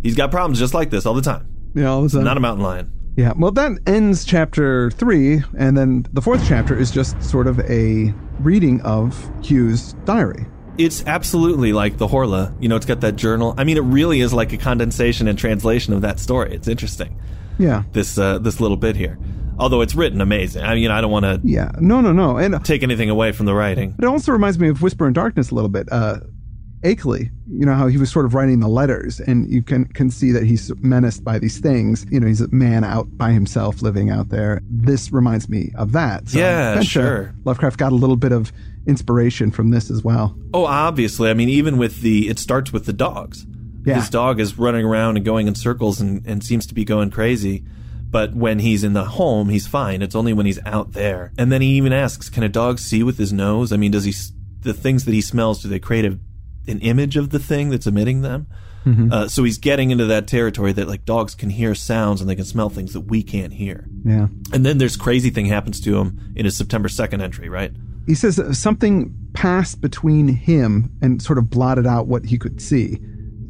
he's 0.03 0.15
got 0.15 0.31
problems 0.31 0.59
just 0.59 0.75
like 0.75 0.91
this 0.91 1.07
all 1.07 1.15
the 1.15 1.23
time. 1.23 1.47
yeah, 1.75 1.87
all 1.91 2.05
a 2.05 2.09
sudden. 2.09 2.25
Not 2.25 2.37
a 2.37 2.41
mountain 2.41 2.65
lion." 2.65 2.93
Yeah, 3.17 3.33
well, 3.35 3.51
that 3.53 3.79
ends 3.87 4.27
chapter 4.27 4.91
three, 4.91 5.43
and 5.57 5.77
then 5.77 6.07
the 6.13 6.21
fourth 6.21 6.47
chapter 6.47 6.79
is 6.79 6.91
just 6.91 7.21
sort 7.23 7.47
of 7.47 7.59
a 7.61 8.13
reading 8.41 8.83
of 8.83 9.17
Hugh's 9.43 9.95
diary. 10.05 10.45
It's 10.77 11.03
absolutely 11.07 11.73
like 11.73 11.97
the 11.97 12.07
Horla. 12.07 12.55
You 12.61 12.69
know, 12.69 12.77
it's 12.77 12.85
got 12.85 13.01
that 13.01 13.17
journal. 13.17 13.55
I 13.57 13.65
mean, 13.65 13.79
it 13.79 13.85
really 13.85 14.21
is 14.21 14.35
like 14.35 14.53
a 14.53 14.59
condensation 14.59 15.29
and 15.29 15.39
translation 15.39 15.95
of 15.95 16.03
that 16.03 16.21
story. 16.21 16.55
It's 16.55 16.69
interesting. 16.69 17.19
Yeah, 17.59 17.85
This 17.93 18.19
uh, 18.19 18.39
this 18.39 18.61
little 18.61 18.77
bit 18.77 18.97
here, 18.97 19.19
although 19.59 19.81
it's 19.81 19.95
written 19.95 20.21
amazing. 20.21 20.63
I 20.63 20.75
mean, 20.75 20.91
I 20.91 21.01
don't 21.01 21.11
want 21.11 21.25
to 21.25 21.41
yeah. 21.45 21.73
No, 21.79 22.01
no, 22.01 22.13
no. 22.13 22.37
And 22.37 22.65
take 22.65 22.83
anything 22.83 23.11
away 23.11 23.33
from 23.33 23.47
the 23.47 23.55
writing. 23.55 23.95
it 23.99 24.05
also 24.05 24.33
reminds 24.33 24.59
me 24.59 24.69
of 24.69 24.83
Whisper 24.83 25.07
in 25.07 25.13
Darkness 25.13 25.51
a 25.51 25.55
little 25.55 25.71
bit. 25.71 25.89
Uh, 25.91 26.21
Akeley, 26.83 27.31
you 27.51 27.65
know 27.67 27.75
how 27.75 27.87
he 27.87 27.97
was 27.97 28.13
sort 28.13 28.27
of 28.27 28.35
writing 28.35 28.61
the 28.61 28.69
letters, 28.69 29.19
and 29.19 29.51
you 29.51 29.63
can 29.63 29.87
can 29.87 30.11
see 30.11 30.31
that 30.31 30.45
he's 30.45 30.73
menaced 30.77 31.25
by 31.25 31.39
these 31.39 31.59
things. 31.59 32.07
You 32.11 32.21
know, 32.21 32.27
he's 32.27 32.43
a 32.43 32.49
man 32.49 32.85
out 32.85 33.07
by 33.17 33.33
himself, 33.33 33.83
living 33.83 34.11
out 34.11 34.29
there. 34.29 34.61
This 34.69 35.11
reminds 35.11 35.49
me 35.49 35.73
of 35.77 35.93
that. 35.93 36.29
So 36.29 36.39
Yeah, 36.39 36.81
sure. 36.83 37.35
Lovecraft 37.45 37.79
got 37.79 37.93
a 37.93 37.97
little 37.97 38.17
bit 38.17 38.33
of 38.33 38.53
inspiration 38.87 39.51
from 39.51 39.71
this 39.71 39.91
as 39.91 40.05
well. 40.05 40.37
Oh, 40.55 40.67
obviously. 40.67 41.29
I 41.31 41.35
mean, 41.35 41.49
even 41.49 41.77
with 41.77 42.03
the, 42.03 42.29
it 42.29 42.39
starts 42.39 42.73
with 42.73 42.87
the 42.87 42.93
dogs. 42.93 43.47
Yeah. 43.85 43.97
His 43.97 44.11
dog 44.11 44.41
is 44.41 44.59
running 44.59 44.85
around 44.85 45.17
and 45.17 45.25
going 45.25 45.49
in 45.49 45.55
circles 45.55 46.01
and, 46.01 46.25
and 46.27 46.43
seems 46.43 46.67
to 46.67 46.75
be 46.75 46.85
going 46.85 47.11
crazy. 47.11 47.65
But 48.09 48.35
when 48.35 48.61
he's 48.61 48.85
in 48.85 48.93
the 48.93 49.05
home, 49.05 49.49
he's 49.49 49.67
fine. 49.67 50.03
It's 50.03 50.15
only 50.15 50.33
when 50.33 50.47
he's 50.47 50.61
out 50.65 50.93
there. 50.93 51.33
And 51.37 51.51
then 51.51 51.61
he 51.61 51.69
even 51.71 51.93
asks, 51.93 52.29
can 52.29 52.43
a 52.43 52.49
dog 52.49 52.79
see 52.79 53.03
with 53.03 53.19
his 53.19 53.33
nose? 53.33 53.73
I 53.73 53.77
mean, 53.77 53.91
does 53.91 54.05
he, 54.05 54.15
the 54.61 54.73
things 54.73 55.05
that 55.05 55.13
he 55.13 55.21
smells, 55.21 55.63
do 55.63 55.69
they 55.69 55.79
create 55.79 56.05
a, 56.05 56.19
an 56.69 56.81
image 56.81 57.17
of 57.17 57.31
the 57.31 57.39
thing 57.39 57.71
that's 57.71 57.87
emitting 57.87 58.23
them? 58.23 58.47
Uh, 59.11 59.27
so 59.27 59.43
he's 59.43 59.59
getting 59.59 59.91
into 59.91 60.07
that 60.07 60.29
territory 60.29 60.73
that 60.73 60.87
like 60.87 61.05
dogs 61.05 61.35
can 61.35 61.51
hear 61.51 61.75
sounds 61.75 62.21
and 62.21 62.31
they 62.31 62.37
can 62.37 62.45
smell 62.45 62.69
things 62.69 62.93
that 62.93 63.01
we 63.01 63.21
can't 63.21 63.53
hear. 63.53 63.89
Yeah. 64.05 64.29
And 64.53 64.65
then 64.65 64.79
there's 64.79 64.97
crazy 64.97 65.31
thing 65.31 65.47
happens 65.47 65.81
to 65.81 65.99
him 65.99 66.33
in 66.37 66.45
his 66.45 66.57
September 66.57 66.89
2nd 66.89 67.21
entry, 67.21 67.49
right? 67.49 67.73
he 68.07 68.15
says 68.15 68.41
something 68.59 69.15
passed 69.35 69.81
between 69.81 70.29
him 70.29 70.91
and 71.03 71.21
sort 71.21 71.39
of 71.39 71.51
blotted 71.51 71.87
out 71.87 72.07
what 72.07 72.25
he 72.25 72.39
could 72.39 72.61
see. 72.61 72.99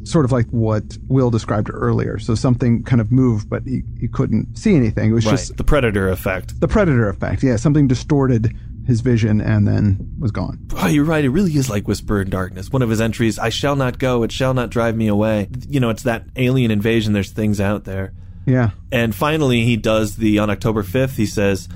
Sort 0.09 0.25
of 0.25 0.31
like 0.31 0.47
what 0.47 0.97
Will 1.07 1.29
described 1.29 1.69
earlier. 1.73 2.17
So 2.19 2.35
something 2.35 2.83
kind 2.83 3.01
of 3.01 3.11
moved, 3.11 3.49
but 3.49 3.63
he, 3.63 3.83
he 3.99 4.07
couldn't 4.07 4.57
see 4.57 4.75
anything. 4.75 5.09
It 5.11 5.13
was 5.13 5.25
Right. 5.25 5.31
just 5.33 5.57
the 5.57 5.63
predator 5.63 6.09
effect. 6.09 6.59
the 6.59 6.67
predator 6.67 7.09
effect. 7.09 7.43
Yeah, 7.43 7.55
something 7.57 7.87
distorted 7.87 8.55
his 8.85 9.01
vision 9.01 9.41
and 9.41 9.67
then 9.67 9.97
was 10.17 10.31
gone. 10.31 10.59
Oh, 10.77 10.87
you're 10.87 11.03
right. 11.03 11.25
It 11.25 11.29
really 11.29 11.51
is 11.57 11.69
like 11.69 11.87
Whisper 11.87 12.21
in 12.21 12.29
Darkness. 12.29 12.71
One 12.71 12.81
of 12.81 12.89
his 12.89 13.01
entries, 13.01 13.37
I 13.37 13.49
shall 13.49 13.75
not 13.75 13.99
go, 13.99 14.23
it 14.23 14.31
shall 14.31 14.53
not 14.53 14.69
drive 14.69 14.95
me 14.95 15.07
away. 15.07 15.49
You 15.67 15.79
know, 15.81 15.89
it's 15.89 16.03
that 16.03 16.23
alien 16.37 16.71
invasion. 16.71 17.11
There's 17.13 17.31
things 17.31 17.59
out 17.59 17.83
there. 17.83 18.13
Yeah. 18.45 18.69
And 18.91 19.13
finally, 19.13 19.63
he 19.63 19.75
does 19.75 20.15
the, 20.15 20.39
on 20.39 20.49
October 20.49 20.83
5th, 20.83 21.17
he 21.17 21.25
says, 21.25 21.67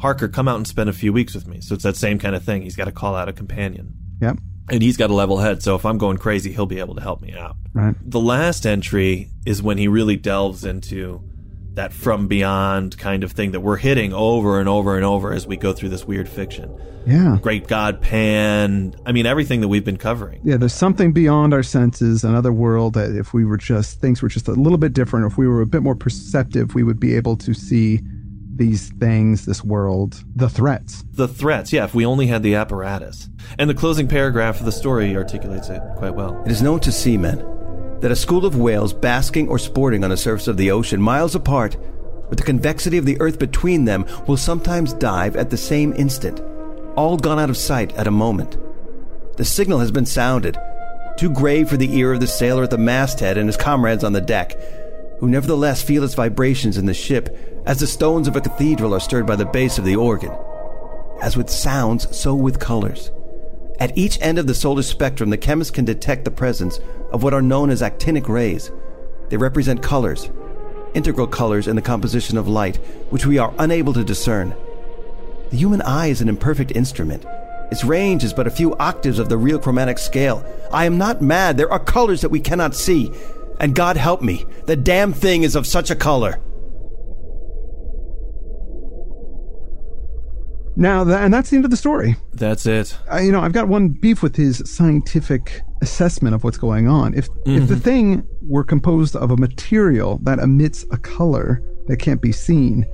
Harker, 0.00 0.28
come 0.28 0.48
out 0.48 0.56
and 0.56 0.66
spend 0.66 0.88
a 0.88 0.94
few 0.94 1.12
weeks 1.12 1.34
with 1.34 1.46
me. 1.46 1.60
So 1.60 1.74
it's 1.74 1.84
that 1.84 1.96
same 1.96 2.18
kind 2.18 2.34
of 2.34 2.42
thing. 2.42 2.62
He's 2.62 2.76
got 2.76 2.86
to 2.86 2.92
call 2.92 3.14
out 3.14 3.28
a 3.28 3.34
companion. 3.34 3.92
Yep. 4.22 4.38
And 4.68 4.82
he's 4.82 4.96
got 4.96 5.10
a 5.10 5.14
level 5.14 5.38
head. 5.38 5.62
So 5.62 5.74
if 5.76 5.86
I'm 5.86 5.98
going 5.98 6.18
crazy, 6.18 6.52
he'll 6.52 6.66
be 6.66 6.80
able 6.80 6.94
to 6.96 7.00
help 7.00 7.22
me 7.22 7.32
out. 7.34 7.56
Right. 7.72 7.94
The 8.02 8.20
last 8.20 8.66
entry 8.66 9.30
is 9.44 9.62
when 9.62 9.78
he 9.78 9.88
really 9.88 10.16
delves 10.16 10.64
into 10.64 11.22
that 11.74 11.92
from 11.92 12.26
beyond 12.26 12.96
kind 12.98 13.22
of 13.22 13.32
thing 13.32 13.52
that 13.52 13.60
we're 13.60 13.76
hitting 13.76 14.12
over 14.12 14.58
and 14.58 14.68
over 14.68 14.96
and 14.96 15.04
over 15.04 15.32
as 15.32 15.46
we 15.46 15.56
go 15.56 15.72
through 15.72 15.90
this 15.90 16.06
weird 16.06 16.28
fiction. 16.28 16.74
Yeah. 17.06 17.38
Great 17.40 17.68
God 17.68 18.00
Pan. 18.00 18.96
I 19.04 19.12
mean, 19.12 19.26
everything 19.26 19.60
that 19.60 19.68
we've 19.68 19.84
been 19.84 19.98
covering. 19.98 20.40
Yeah, 20.42 20.56
there's 20.56 20.72
something 20.72 21.12
beyond 21.12 21.52
our 21.52 21.62
senses, 21.62 22.24
another 22.24 22.52
world 22.52 22.94
that 22.94 23.14
if 23.14 23.34
we 23.34 23.44
were 23.44 23.58
just, 23.58 24.00
things 24.00 24.22
were 24.22 24.28
just 24.28 24.48
a 24.48 24.52
little 24.52 24.78
bit 24.78 24.94
different, 24.94 25.30
if 25.30 25.38
we 25.38 25.46
were 25.46 25.60
a 25.60 25.66
bit 25.66 25.82
more 25.82 25.94
perceptive, 25.94 26.74
we 26.74 26.82
would 26.82 26.98
be 26.98 27.14
able 27.14 27.36
to 27.36 27.54
see 27.54 28.00
these 28.56 28.90
things, 28.90 29.46
this 29.46 29.62
world, 29.62 30.24
the 30.34 30.48
threats. 30.48 31.04
The 31.12 31.28
threats, 31.28 31.72
yeah, 31.72 31.84
if 31.84 31.94
we 31.94 32.06
only 32.06 32.26
had 32.26 32.42
the 32.42 32.54
apparatus. 32.54 33.28
And 33.58 33.68
the 33.68 33.74
closing 33.74 34.08
paragraph 34.08 34.60
of 34.60 34.66
the 34.66 34.72
story 34.72 35.16
articulates 35.16 35.68
it 35.68 35.82
quite 35.96 36.14
well. 36.14 36.42
It 36.44 36.52
is 36.52 36.62
known 36.62 36.80
to 36.80 36.92
seamen 36.92 37.38
that 38.00 38.10
a 38.10 38.16
school 38.16 38.44
of 38.44 38.56
whales 38.56 38.92
basking 38.92 39.48
or 39.48 39.58
sporting 39.58 40.04
on 40.04 40.10
the 40.10 40.16
surface 40.16 40.48
of 40.48 40.56
the 40.56 40.70
ocean 40.70 41.00
miles 41.00 41.34
apart, 41.34 41.76
with 42.28 42.38
the 42.38 42.44
convexity 42.44 42.98
of 42.98 43.06
the 43.06 43.20
earth 43.20 43.38
between 43.38 43.84
them, 43.84 44.04
will 44.26 44.36
sometimes 44.36 44.92
dive 44.94 45.36
at 45.36 45.50
the 45.50 45.56
same 45.56 45.92
instant, 45.94 46.40
all 46.96 47.16
gone 47.16 47.38
out 47.38 47.50
of 47.50 47.56
sight 47.56 47.94
at 47.94 48.06
a 48.06 48.10
moment. 48.10 48.56
The 49.36 49.44
signal 49.44 49.80
has 49.80 49.90
been 49.90 50.06
sounded, 50.06 50.58
too 51.16 51.30
grave 51.30 51.68
for 51.68 51.76
the 51.76 51.96
ear 51.96 52.12
of 52.12 52.20
the 52.20 52.26
sailor 52.26 52.64
at 52.64 52.70
the 52.70 52.78
masthead 52.78 53.38
and 53.38 53.48
his 53.48 53.56
comrades 53.56 54.04
on 54.04 54.12
the 54.12 54.20
deck, 54.20 54.58
who 55.18 55.28
nevertheless 55.28 55.82
feel 55.82 56.04
its 56.04 56.14
vibrations 56.14 56.76
in 56.76 56.86
the 56.86 56.94
ship 56.94 57.62
as 57.66 57.80
the 57.80 57.86
stones 57.86 58.28
of 58.28 58.36
a 58.36 58.40
cathedral 58.40 58.94
are 58.94 59.00
stirred 59.00 59.26
by 59.26 59.36
the 59.36 59.44
bass 59.44 59.78
of 59.78 59.84
the 59.84 59.96
organ. 59.96 60.32
As 61.20 61.36
with 61.36 61.50
sounds, 61.50 62.14
so 62.16 62.34
with 62.34 62.60
colors. 62.60 63.10
At 63.78 63.96
each 63.96 64.20
end 64.22 64.38
of 64.38 64.46
the 64.46 64.54
solar 64.54 64.82
spectrum, 64.82 65.30
the 65.30 65.36
chemists 65.36 65.70
can 65.70 65.84
detect 65.84 66.24
the 66.24 66.30
presence 66.30 66.80
of 67.12 67.22
what 67.22 67.34
are 67.34 67.42
known 67.42 67.70
as 67.70 67.82
actinic 67.82 68.28
rays. 68.28 68.70
They 69.28 69.36
represent 69.36 69.82
colors, 69.82 70.30
integral 70.94 71.26
colors 71.26 71.68
in 71.68 71.76
the 71.76 71.82
composition 71.82 72.38
of 72.38 72.48
light, 72.48 72.76
which 73.10 73.26
we 73.26 73.38
are 73.38 73.54
unable 73.58 73.92
to 73.92 74.04
discern. 74.04 74.54
The 75.50 75.56
human 75.56 75.82
eye 75.82 76.08
is 76.08 76.20
an 76.20 76.28
imperfect 76.28 76.72
instrument. 76.72 77.24
Its 77.70 77.84
range 77.84 78.24
is 78.24 78.32
but 78.32 78.46
a 78.46 78.50
few 78.50 78.76
octaves 78.76 79.18
of 79.18 79.28
the 79.28 79.36
real 79.36 79.58
chromatic 79.58 79.98
scale. 79.98 80.44
I 80.72 80.86
am 80.86 80.98
not 80.98 81.20
mad. 81.20 81.56
There 81.56 81.70
are 81.70 81.78
colors 81.78 82.20
that 82.20 82.30
we 82.30 82.40
cannot 82.40 82.74
see. 82.74 83.12
And 83.60 83.74
God 83.74 83.96
help 83.96 84.22
me, 84.22 84.44
the 84.66 84.76
damn 84.76 85.12
thing 85.12 85.42
is 85.42 85.56
of 85.56 85.66
such 85.66 85.90
a 85.90 85.96
color. 85.96 86.40
Now, 90.78 91.04
that, 91.04 91.24
and 91.24 91.32
that's 91.32 91.48
the 91.48 91.56
end 91.56 91.64
of 91.64 91.70
the 91.70 91.76
story. 91.76 92.16
That's 92.34 92.66
it. 92.66 92.96
I, 93.10 93.20
you 93.20 93.32
know, 93.32 93.40
I've 93.40 93.54
got 93.54 93.66
one 93.66 93.88
beef 93.88 94.22
with 94.22 94.36
his 94.36 94.62
scientific 94.66 95.62
assessment 95.80 96.34
of 96.34 96.44
what's 96.44 96.58
going 96.58 96.86
on. 96.86 97.14
If 97.14 97.28
if 97.46 97.66
the 97.66 97.74
mm-hmm. 97.74 97.82
thing 97.82 98.28
were 98.42 98.64
composed 98.64 99.16
of 99.16 99.30
a 99.30 99.36
material 99.38 100.18
that 100.24 100.38
emits 100.38 100.84
a 100.90 100.98
color 100.98 101.62
that 101.86 101.96
can't 101.96 102.20
be 102.20 102.32
seen, 102.32 102.84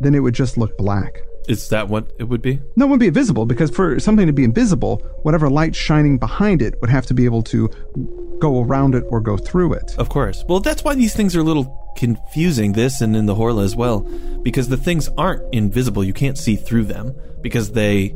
then 0.00 0.14
it 0.14 0.20
would 0.20 0.34
just 0.34 0.56
look 0.56 0.76
black. 0.78 1.18
Is 1.48 1.68
that 1.68 1.88
what 1.88 2.12
it 2.18 2.24
would 2.24 2.42
be? 2.42 2.60
No, 2.76 2.86
it 2.86 2.88
wouldn't 2.88 3.00
be 3.00 3.06
invisible 3.06 3.46
because 3.46 3.70
for 3.70 4.00
something 4.00 4.26
to 4.26 4.32
be 4.32 4.44
invisible, 4.44 4.96
whatever 5.22 5.48
light 5.48 5.74
shining 5.76 6.18
behind 6.18 6.60
it 6.62 6.74
would 6.80 6.90
have 6.90 7.06
to 7.06 7.14
be 7.14 7.24
able 7.24 7.42
to 7.44 7.68
go 8.40 8.62
around 8.62 8.94
it 8.94 9.04
or 9.08 9.20
go 9.20 9.36
through 9.36 9.72
it. 9.74 9.94
Of 9.96 10.08
course. 10.08 10.44
Well, 10.48 10.60
that's 10.60 10.82
why 10.84 10.94
these 10.94 11.14
things 11.14 11.34
are 11.36 11.40
a 11.40 11.44
little 11.44 11.82
confusing, 11.96 12.72
this 12.72 13.00
and 13.00 13.16
in 13.16 13.26
the 13.26 13.34
Horla 13.34 13.64
as 13.64 13.74
well, 13.76 14.00
because 14.42 14.68
the 14.68 14.76
things 14.76 15.08
aren't 15.16 15.42
invisible. 15.54 16.04
You 16.04 16.12
can't 16.12 16.36
see 16.36 16.56
through 16.56 16.84
them 16.84 17.14
because 17.42 17.72
they 17.72 18.14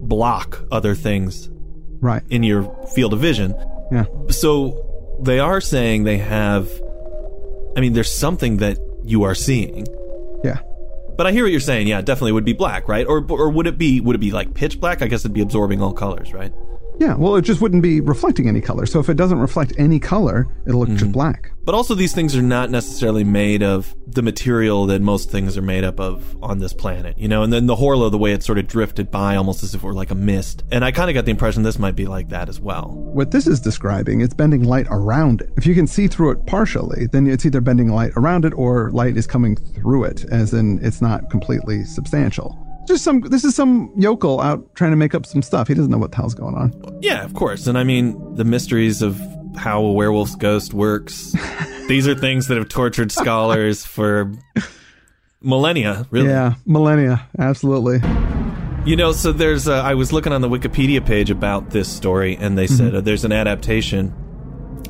block 0.00 0.64
other 0.70 0.94
things 0.94 1.50
Right. 2.00 2.22
in 2.30 2.42
your 2.42 2.64
field 2.94 3.12
of 3.12 3.20
vision. 3.20 3.54
Yeah. 3.92 4.04
So 4.30 5.18
they 5.20 5.38
are 5.38 5.60
saying 5.60 6.04
they 6.04 6.18
have, 6.18 6.70
I 7.76 7.80
mean, 7.80 7.92
there's 7.92 8.10
something 8.12 8.56
that 8.58 8.78
you 9.04 9.24
are 9.24 9.34
seeing. 9.34 9.86
But 11.16 11.26
I 11.26 11.32
hear 11.32 11.44
what 11.44 11.50
you're 11.50 11.60
saying. 11.60 11.88
Yeah, 11.88 12.00
definitely 12.00 12.32
would 12.32 12.44
be 12.44 12.52
black, 12.52 12.88
right? 12.88 13.06
Or 13.06 13.24
or 13.28 13.50
would 13.50 13.66
it 13.66 13.78
be 13.78 14.00
would 14.00 14.16
it 14.16 14.20
be 14.20 14.30
like 14.30 14.54
pitch 14.54 14.80
black? 14.80 15.02
I 15.02 15.08
guess 15.08 15.20
it'd 15.20 15.32
be 15.32 15.42
absorbing 15.42 15.82
all 15.82 15.92
colors, 15.92 16.32
right? 16.32 16.52
Yeah. 17.02 17.14
Well, 17.14 17.34
it 17.34 17.42
just 17.42 17.60
wouldn't 17.60 17.82
be 17.82 18.00
reflecting 18.00 18.46
any 18.46 18.60
color. 18.60 18.86
So 18.86 19.00
if 19.00 19.08
it 19.08 19.16
doesn't 19.16 19.40
reflect 19.40 19.72
any 19.76 19.98
color, 19.98 20.46
it'll 20.68 20.78
look 20.78 20.88
just 20.90 21.02
mm-hmm. 21.02 21.10
black. 21.10 21.50
But 21.64 21.74
also, 21.74 21.96
these 21.96 22.14
things 22.14 22.36
are 22.36 22.42
not 22.42 22.70
necessarily 22.70 23.24
made 23.24 23.60
of 23.60 23.92
the 24.06 24.22
material 24.22 24.86
that 24.86 25.02
most 25.02 25.28
things 25.28 25.58
are 25.58 25.62
made 25.62 25.82
up 25.82 25.98
of 25.98 26.36
on 26.40 26.60
this 26.60 26.72
planet, 26.72 27.18
you 27.18 27.26
know. 27.26 27.42
And 27.42 27.52
then 27.52 27.66
the 27.66 27.74
Horla, 27.74 28.08
the 28.08 28.18
way 28.18 28.30
it 28.30 28.44
sort 28.44 28.58
of 28.58 28.68
drifted 28.68 29.10
by, 29.10 29.34
almost 29.34 29.64
as 29.64 29.74
if 29.74 29.82
it 29.82 29.86
were 29.86 29.92
like 29.94 30.12
a 30.12 30.14
mist. 30.14 30.62
And 30.70 30.84
I 30.84 30.92
kind 30.92 31.10
of 31.10 31.14
got 31.14 31.24
the 31.24 31.32
impression 31.32 31.64
this 31.64 31.76
might 31.76 31.96
be 31.96 32.06
like 32.06 32.28
that 32.28 32.48
as 32.48 32.60
well. 32.60 32.92
What 32.92 33.32
this 33.32 33.48
is 33.48 33.58
describing, 33.58 34.20
it's 34.20 34.34
bending 34.34 34.62
light 34.62 34.86
around 34.88 35.40
it. 35.40 35.50
If 35.56 35.66
you 35.66 35.74
can 35.74 35.88
see 35.88 36.06
through 36.06 36.30
it 36.30 36.46
partially, 36.46 37.08
then 37.08 37.26
it's 37.26 37.44
either 37.44 37.60
bending 37.60 37.88
light 37.88 38.12
around 38.14 38.44
it 38.44 38.52
or 38.54 38.92
light 38.92 39.16
is 39.16 39.26
coming 39.26 39.56
through 39.56 40.04
it, 40.04 40.24
as 40.30 40.54
in 40.54 40.78
it's 40.84 41.02
not 41.02 41.30
completely 41.30 41.82
substantial. 41.82 42.56
Just 42.86 43.04
some. 43.04 43.20
This 43.20 43.44
is 43.44 43.54
some 43.54 43.92
yokel 43.96 44.40
out 44.40 44.74
trying 44.74 44.90
to 44.90 44.96
make 44.96 45.14
up 45.14 45.24
some 45.24 45.42
stuff. 45.42 45.68
He 45.68 45.74
doesn't 45.74 45.90
know 45.90 45.98
what 45.98 46.10
the 46.10 46.16
hell's 46.16 46.34
going 46.34 46.54
on. 46.54 46.98
Yeah, 47.00 47.24
of 47.24 47.34
course. 47.34 47.66
And 47.66 47.78
I 47.78 47.84
mean, 47.84 48.34
the 48.34 48.44
mysteries 48.44 49.02
of 49.02 49.20
how 49.56 49.82
a 49.84 49.92
werewolf's 49.92 50.34
ghost 50.36 50.74
works. 50.74 51.34
these 51.88 52.08
are 52.08 52.14
things 52.14 52.48
that 52.48 52.58
have 52.58 52.68
tortured 52.68 53.12
scholars 53.12 53.84
for 53.84 54.32
millennia, 55.40 56.06
really. 56.10 56.28
Yeah, 56.28 56.54
millennia, 56.66 57.28
absolutely. 57.38 58.00
You 58.84 58.96
know, 58.96 59.12
so 59.12 59.32
there's. 59.32 59.68
Uh, 59.68 59.74
I 59.74 59.94
was 59.94 60.12
looking 60.12 60.32
on 60.32 60.40
the 60.40 60.48
Wikipedia 60.48 61.04
page 61.04 61.30
about 61.30 61.70
this 61.70 61.88
story, 61.88 62.36
and 62.36 62.58
they 62.58 62.66
said 62.66 62.94
uh, 62.94 63.00
there's 63.00 63.24
an 63.24 63.32
adaptation. 63.32 64.12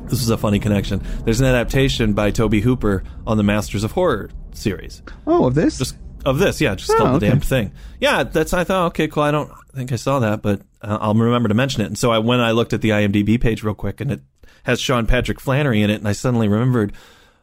This 0.05 0.21
is 0.21 0.29
a 0.29 0.37
funny 0.37 0.59
connection. 0.59 1.01
There's 1.23 1.39
an 1.39 1.45
adaptation 1.45 2.13
by 2.13 2.31
Tobe 2.31 2.55
Hooper 2.55 3.03
on 3.27 3.37
the 3.37 3.43
Masters 3.43 3.83
of 3.83 3.91
Horror 3.91 4.31
series. 4.51 5.03
Oh, 5.27 5.45
of 5.45 5.55
this? 5.55 5.77
Just 5.77 5.95
of 6.25 6.39
this, 6.39 6.61
yeah, 6.61 6.75
just 6.75 6.91
Oh, 6.91 6.97
called 6.97 7.21
the 7.21 7.27
damn 7.29 7.39
thing. 7.39 7.71
Yeah, 7.99 8.23
that's. 8.23 8.53
I 8.53 8.63
thought, 8.63 8.87
okay, 8.87 9.07
cool. 9.07 9.23
I 9.23 9.31
don't 9.31 9.51
think 9.75 9.91
I 9.91 9.95
saw 9.97 10.19
that, 10.19 10.41
but 10.41 10.61
uh, 10.81 10.97
I'll 11.01 11.13
remember 11.13 11.49
to 11.49 11.55
mention 11.55 11.81
it. 11.81 11.85
And 11.87 11.97
so 11.97 12.11
I 12.11 12.17
when 12.19 12.39
I 12.39 12.51
looked 12.51 12.73
at 12.73 12.81
the 12.81 12.89
IMDb 12.89 13.39
page 13.39 13.63
real 13.63 13.73
quick, 13.75 14.01
and 14.01 14.11
it 14.11 14.21
has 14.63 14.79
Sean 14.79 15.05
Patrick 15.05 15.39
Flanery 15.39 15.81
in 15.81 15.89
it, 15.89 15.95
and 15.95 16.07
I 16.07 16.13
suddenly 16.13 16.47
remembered. 16.47 16.93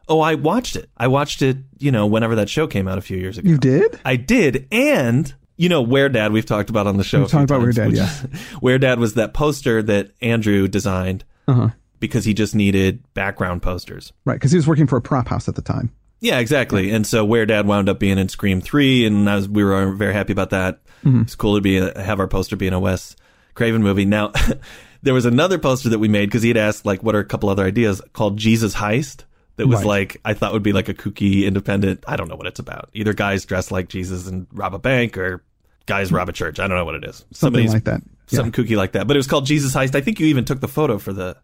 Oh, 0.07 0.19
I 0.19 0.35
watched 0.35 0.75
it. 0.75 0.89
I 0.97 1.07
watched 1.07 1.41
it. 1.41 1.57
You 1.79 1.91
know, 1.91 2.05
whenever 2.05 2.35
that 2.35 2.49
show 2.49 2.67
came 2.67 2.87
out 2.87 2.97
a 2.97 3.01
few 3.01 3.17
years 3.17 3.37
ago. 3.37 3.49
you 3.49 3.57
did? 3.57 3.99
I 4.03 4.15
did, 4.17 4.67
and 4.71 5.33
you 5.57 5.69
know, 5.69 5.81
Where 5.83 6.09
Dad 6.09 6.31
we've 6.33 6.45
talked 6.45 6.69
about 6.69 6.87
on 6.87 6.97
the 6.97 7.03
show. 7.03 7.19
We've 7.21 7.29
talked 7.29 7.49
about 7.49 7.61
Where 7.61 7.71
Dad, 7.71 7.93
is- 7.93 8.21
Where 8.59 8.77
Dad 8.79 8.99
was 8.99 9.13
that 9.13 9.33
poster 9.33 9.81
that 9.83 10.11
Andrew 10.21 10.67
designed 10.67 11.23
Uh 11.47 11.53
huh. 11.53 11.69
because 11.99 12.25
he 12.25 12.33
just 12.33 12.55
needed 12.55 13.03
background 13.13 13.61
posters. 13.61 14.11
Right, 14.25 14.33
because 14.33 14.51
he 14.51 14.57
was 14.57 14.67
working 14.67 14.87
for 14.87 14.97
a 14.97 15.01
prop 15.01 15.27
house 15.27 15.47
at 15.47 15.55
the 15.55 15.61
time. 15.61 15.91
Yeah, 16.21 16.37
exactly. 16.37 16.91
And 16.91 17.05
so 17.05 17.25
Where 17.25 17.47
Dad 17.47 17.65
wound 17.65 17.89
up 17.89 17.99
being 17.99 18.19
in 18.19 18.29
Scream 18.29 18.61
Three, 18.61 19.05
and 19.05 19.29
I 19.29 19.35
was, 19.35 19.49
we 19.49 19.63
were 19.63 19.91
very 19.91 20.13
happy 20.13 20.31
about 20.31 20.51
that. 20.51 20.79
Mm-hmm. 21.03 21.21
It's 21.21 21.35
cool 21.35 21.55
to 21.55 21.61
be 21.61 21.75
have 21.75 22.19
our 22.19 22.27
poster 22.27 22.55
be 22.55 22.67
in 22.67 22.73
a 22.73 22.79
Wes 22.79 23.15
Craven 23.55 23.81
movie. 23.81 24.05
Now, 24.05 24.31
there 25.01 25.15
was 25.15 25.25
another 25.25 25.57
poster 25.57 25.89
that 25.89 25.99
we 25.99 26.07
made 26.07 26.27
because 26.27 26.43
he 26.43 26.49
had 26.49 26.57
asked 26.57 26.85
like, 26.85 27.01
what 27.01 27.15
are 27.15 27.19
a 27.19 27.25
couple 27.25 27.49
other 27.49 27.65
ideas 27.65 28.01
called 28.13 28.37
Jesus 28.37 28.75
Heist. 28.75 29.23
That 29.57 29.67
was 29.67 29.79
Right. 29.79 29.87
like 29.87 30.21
I 30.23 30.33
thought 30.33 30.53
would 30.53 30.63
be 30.63 30.73
like 30.73 30.89
a 30.89 30.93
kooky, 30.93 31.45
independent. 31.45 32.03
I 32.07 32.15
don't 32.15 32.29
know 32.29 32.35
what 32.35 32.47
it's 32.47 32.59
about. 32.59 32.89
Either 32.93 33.13
guys 33.13 33.45
dressed 33.45 33.71
like 33.71 33.89
Jesus 33.89 34.27
and 34.27 34.47
rob 34.53 34.73
a 34.73 34.79
bank, 34.79 35.17
or 35.17 35.43
guys 35.87 36.09
hmm. 36.09 36.15
rob 36.15 36.29
a 36.29 36.33
church. 36.33 36.59
I 36.59 36.67
don't 36.67 36.77
know 36.77 36.85
what 36.85 36.95
it 36.95 37.03
is. 37.03 37.17
Something 37.17 37.35
Somebody's- 37.35 37.73
like 37.73 37.83
that. 37.85 38.01
Yeah. 38.29 38.37
Something 38.37 38.63
kooky 38.63 38.77
like 38.77 38.93
that. 38.93 39.07
But 39.07 39.17
it 39.17 39.19
was 39.19 39.27
called 39.27 39.45
Jesus 39.45 39.75
Heist. 39.75 39.93
I 39.93 39.99
think 39.99 40.19
you 40.19 40.27
even 40.27 40.45
took 40.45 40.61
the 40.61 40.67
photo 40.69 40.97
for 40.99 41.11
the 41.11 41.35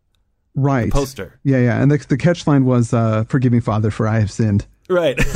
Right. 0.57 0.91
poster. 0.91 1.39
Yeah, 1.43 1.59
yeah. 1.59 1.81
And 1.81 1.89
the, 1.89 1.97
the 2.09 2.17
catch 2.17 2.45
line 2.47 2.65
was, 2.65 2.93
uh, 2.93 3.23
Forgiving 3.29 3.61
Father, 3.61 3.91
for 3.91 4.07
I 4.07 4.19
have 4.19 4.31
sinned. 4.31 4.65
Right. 4.89 5.17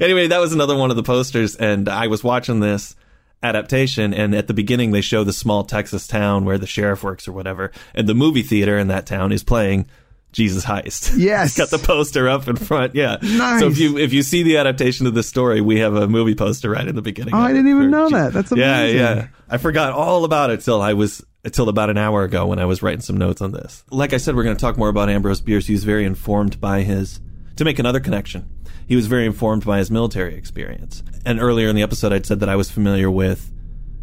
anyway, 0.00 0.28
that 0.28 0.38
was 0.40 0.52
another 0.52 0.76
one 0.76 0.90
of 0.90 0.96
the 0.96 1.02
posters, 1.02 1.56
and 1.56 1.88
I 1.88 2.06
was 2.08 2.22
watching 2.22 2.60
this 2.60 2.94
adaptation, 3.42 4.12
and 4.12 4.34
at 4.34 4.46
the 4.48 4.54
beginning 4.54 4.90
they 4.90 5.00
show 5.00 5.24
the 5.24 5.32
small 5.32 5.64
Texas 5.64 6.06
town 6.06 6.44
where 6.44 6.58
the 6.58 6.66
sheriff 6.66 7.02
works 7.02 7.28
or 7.28 7.32
whatever, 7.32 7.72
and 7.94 8.08
the 8.08 8.14
movie 8.14 8.42
theater 8.42 8.78
in 8.78 8.88
that 8.88 9.06
town 9.06 9.32
is 9.32 9.44
playing 9.44 9.86
Jesus 10.32 10.64
Heist. 10.64 11.16
Yes. 11.18 11.56
Got 11.56 11.70
the 11.70 11.78
poster 11.78 12.28
up 12.28 12.48
in 12.48 12.56
front. 12.56 12.94
Yeah. 12.94 13.16
Nice. 13.22 13.60
So 13.60 13.68
if 13.68 13.78
you 13.78 13.96
if 13.96 14.12
you 14.12 14.22
see 14.22 14.42
the 14.42 14.58
adaptation 14.58 15.06
of 15.06 15.14
this 15.14 15.26
story, 15.28 15.60
we 15.60 15.78
have 15.78 15.94
a 15.94 16.06
movie 16.08 16.34
poster 16.34 16.70
right 16.70 16.86
in 16.86 16.94
the 16.96 17.02
beginning. 17.02 17.34
Oh, 17.34 17.38
I 17.38 17.48
didn't 17.52 17.68
even 17.68 17.90
know 17.90 18.08
Je- 18.08 18.14
that. 18.16 18.32
That's 18.32 18.52
Yeah, 18.52 18.84
yeah. 18.84 19.28
I 19.48 19.56
forgot 19.58 19.92
all 19.92 20.24
about 20.24 20.50
it 20.50 20.60
till 20.60 20.82
I 20.82 20.94
was 20.94 21.24
until 21.48 21.68
about 21.68 21.90
an 21.90 21.98
hour 21.98 22.24
ago 22.24 22.46
when 22.46 22.58
I 22.58 22.64
was 22.64 22.82
writing 22.82 23.00
some 23.00 23.16
notes 23.16 23.40
on 23.40 23.52
this. 23.52 23.82
Like 23.90 24.12
I 24.12 24.18
said, 24.18 24.36
we're 24.36 24.44
going 24.44 24.56
to 24.56 24.60
talk 24.60 24.76
more 24.76 24.88
about 24.88 25.08
Ambrose 25.08 25.40
Bierce. 25.40 25.66
He 25.66 25.72
was 25.72 25.84
very 25.84 26.04
informed 26.04 26.60
by 26.60 26.82
his, 26.82 27.20
to 27.56 27.64
make 27.64 27.78
another 27.78 28.00
connection, 28.00 28.48
he 28.86 28.96
was 28.96 29.06
very 29.06 29.26
informed 29.26 29.64
by 29.64 29.78
his 29.78 29.90
military 29.90 30.34
experience. 30.34 31.02
And 31.26 31.40
earlier 31.40 31.68
in 31.68 31.76
the 31.76 31.82
episode, 31.82 32.12
I'd 32.12 32.26
said 32.26 32.40
that 32.40 32.48
I 32.48 32.56
was 32.56 32.70
familiar 32.70 33.10
with 33.10 33.52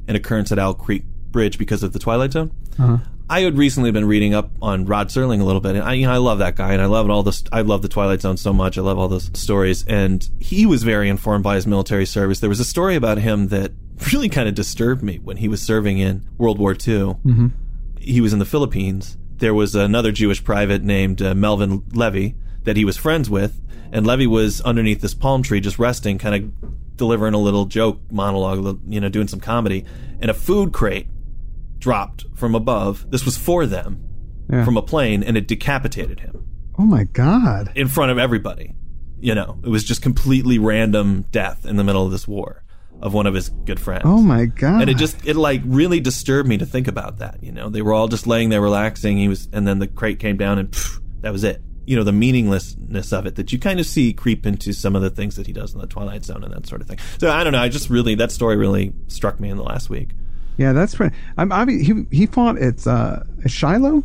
an 0.08 0.15
occurrence 0.15 0.51
at 0.51 0.60
Owl 0.60 0.75
Creek 0.75 1.03
Bridge 1.31 1.58
because 1.58 1.81
of 1.81 1.93
the 1.93 1.99
Twilight 1.99 2.34
Zone. 2.34 2.51
Uh-huh. 2.77 2.97
I 3.27 3.41
had 3.41 3.58
recently 3.58 3.91
been 3.91 4.05
reading 4.05 4.36
up 4.36 4.51
on 4.62 4.86
Rod 4.86 5.10
Serling 5.10 5.41
a 5.41 5.43
little 5.43 5.62
bit, 5.62 5.75
and 5.75 5.84
I, 5.84 5.93
you 5.93 6.05
know, 6.05 6.13
I 6.13 6.17
love 6.17 6.38
that 6.39 6.55
guy, 6.55 6.73
and 6.73 6.81
I 6.81 6.86
love 6.86 7.10
all 7.10 7.23
this. 7.23 7.43
I 7.51 7.62
love 7.62 7.81
the 7.81 7.88
Twilight 7.88 8.21
Zone 8.21 8.38
so 8.38 8.53
much. 8.53 8.77
I 8.77 8.81
love 8.81 8.99
all 8.99 9.08
those 9.08 9.31
stories, 9.34 9.84
and 9.86 10.27
he 10.39 10.67
was 10.67 10.84
very 10.84 11.10
informed 11.10 11.43
by 11.43 11.55
his 11.55 11.65
military 11.65 12.05
service. 12.05 12.39
There 12.39 12.49
was 12.49 12.60
a 12.60 12.65
story 12.65 12.95
about 12.95 13.17
him 13.17 13.47
that 13.47 13.71
really 14.13 14.29
kind 14.29 14.47
of 14.47 14.55
disturbed 14.55 15.01
me 15.03 15.17
when 15.19 15.38
he 15.38 15.47
was 15.47 15.62
serving 15.62 15.97
in 15.99 16.27
World 16.38 16.60
War 16.60 16.71
II. 16.71 16.77
Mm-hmm. 17.25 17.47
He 17.99 18.21
was 18.21 18.34
in 18.34 18.39
the 18.39 18.45
Philippines. 18.45 19.17
There 19.38 19.53
was 19.53 19.75
another 19.75 20.12
Jewish 20.12 20.43
private 20.43 20.84
named 20.84 21.21
uh, 21.21 21.34
Melvin 21.36 21.84
Levy 21.93 22.36
that 22.63 22.77
he 22.77 22.86
was 22.86 22.97
friends 22.97 23.29
with, 23.29 23.62
and 23.91 24.05
Levy 24.05 24.27
was 24.27 24.62
underneath 24.62 25.01
this 25.01 25.13
palm 25.13 25.43
tree, 25.43 25.60
just 25.60 25.79
resting, 25.79 26.17
kind 26.17 26.36
of 26.36 26.97
delivering 26.97 27.34
a 27.34 27.38
little 27.39 27.65
joke 27.65 27.99
monologue, 28.12 28.79
you 28.88 28.99
know, 29.01 29.10
doing 29.10 29.27
some 29.27 29.39
comedy, 29.39 29.86
and 30.19 30.31
a 30.31 30.34
food 30.34 30.71
crate 30.73 31.08
dropped 31.79 32.25
from 32.34 32.55
above. 32.55 33.05
This 33.12 33.25
was 33.25 33.38
for 33.38 33.65
them 33.65 34.01
Yeah. 34.49 34.63
from 34.65 34.77
a 34.77 34.81
plane, 34.81 35.23
and 35.23 35.38
it 35.38 35.47
decapitated 35.47 36.21
him 36.21 36.45
Oh 36.77 36.86
my 36.86 37.03
God. 37.05 37.71
in 37.75 37.88
front 37.88 38.12
of 38.12 38.17
everybody. 38.17 38.73
You 39.19 39.36
know, 39.36 39.60
it 39.63 39.69
was 39.69 39.84
just 39.84 40.01
completely 40.01 40.60
random 40.60 41.25
death 41.31 41.65
in 41.65 41.75
the 41.77 41.84
middle 41.84 42.05
of 42.05 42.12
this 42.12 42.27
war 42.27 42.63
of 43.01 43.13
one 43.13 43.27
of 43.27 43.34
his 43.34 43.49
good 43.49 43.79
friends. 43.79 44.03
Oh 44.05 44.21
my 44.21 44.45
God. 44.45 44.81
And 44.81 44.89
it 44.89 44.97
just 44.97 45.25
it 45.25 45.36
like 45.36 45.62
really 45.65 45.99
disturbed 45.99 46.47
me 46.47 46.58
to 46.58 46.65
think 46.65 46.88
about 46.88 47.19
that. 47.19 47.43
You 47.43 47.51
know, 47.51 47.69
they 47.69 47.81
were 47.81 47.93
all 47.93 48.08
just 48.08 48.27
laying 48.27 48.49
there 48.49 48.62
relaxing. 48.62 49.17
He 49.17 49.27
was, 49.27 49.47
and 49.51 49.67
then 49.67 49.79
the 49.79 49.88
crate 49.88 50.19
came 50.19 50.38
down, 50.38 50.60
and 50.60 50.71
pff, 50.71 50.99
that 51.21 51.31
was 51.31 51.43
it. 51.43 51.62
You 51.86 51.95
know, 51.95 52.03
the 52.03 52.12
meaninglessness 52.12 53.13
of 53.13 53.27
it 53.27 53.36
that 53.36 53.53
you 53.53 53.60
kind 53.60 53.79
of 53.79 53.86
see 53.86 54.12
creep 54.12 54.45
into 54.47 54.73
some 54.73 54.95
of 54.95 55.03
the 55.03 55.12
things 55.12 55.36
that 55.36 55.45
he 55.45 55.53
does 55.53 55.75
in 55.75 55.79
the 55.79 55.88
Twilight 55.88 56.25
Zone 56.25 56.43
and 56.43 56.51
that 56.51 56.65
sort 56.65 56.81
of 56.81 56.88
thing. 56.88 56.97
So 57.19 57.29
I 57.29 57.43
don't 57.43 57.53
know. 57.53 57.60
I 57.60 57.69
just 57.69 57.89
really 57.89 58.15
that 58.15 58.31
story 58.31 58.55
really 58.55 58.93
struck 59.08 59.39
me 59.39 59.49
in 59.49 59.58
the 59.58 59.63
last 59.63 59.89
week. 59.89 60.10
Yeah, 60.58 60.73
that's 60.73 60.99
right. 60.99 61.12
I'm, 61.38 61.49
mean, 61.65 61.84
he 61.84 62.17
he 62.17 62.25
fought 62.25 62.58
at 62.58 62.88
uh, 62.88 63.19
Shiloh, 63.45 64.03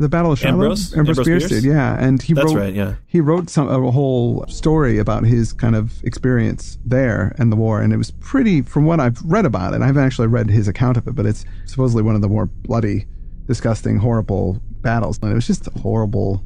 the 0.00 0.08
Battle 0.08 0.32
of 0.32 0.38
Shiloh. 0.38 0.54
Ambrose? 0.54 0.96
Ambrose 0.96 1.18
Bierce 1.18 1.48
Bierce? 1.48 1.62
did, 1.62 1.64
yeah, 1.64 1.96
and 2.02 2.22
he 2.22 2.32
That's 2.32 2.54
wrote 2.54 2.58
right, 2.58 2.74
yeah. 2.74 2.94
he 3.06 3.20
wrote 3.20 3.50
some 3.50 3.68
a 3.68 3.90
whole 3.90 4.46
story 4.48 4.98
about 4.98 5.24
his 5.24 5.52
kind 5.52 5.76
of 5.76 6.02
experience 6.02 6.78
there 6.84 7.36
and 7.38 7.52
the 7.52 7.56
war, 7.56 7.82
and 7.82 7.92
it 7.92 7.98
was 7.98 8.10
pretty. 8.10 8.62
From 8.62 8.86
what 8.86 8.98
I've 8.98 9.20
read 9.22 9.44
about 9.44 9.74
it, 9.74 9.82
I 9.82 9.86
haven't 9.86 10.02
actually 10.02 10.28
read 10.28 10.48
his 10.48 10.68
account 10.68 10.96
of 10.96 11.06
it, 11.06 11.14
but 11.14 11.26
it's 11.26 11.44
supposedly 11.66 12.02
one 12.02 12.14
of 12.14 12.22
the 12.22 12.28
more 12.28 12.46
bloody, 12.46 13.06
disgusting, 13.46 13.98
horrible 13.98 14.60
battles, 14.80 15.18
and 15.22 15.30
it 15.30 15.34
was 15.34 15.46
just 15.46 15.66
horrible. 15.82 16.42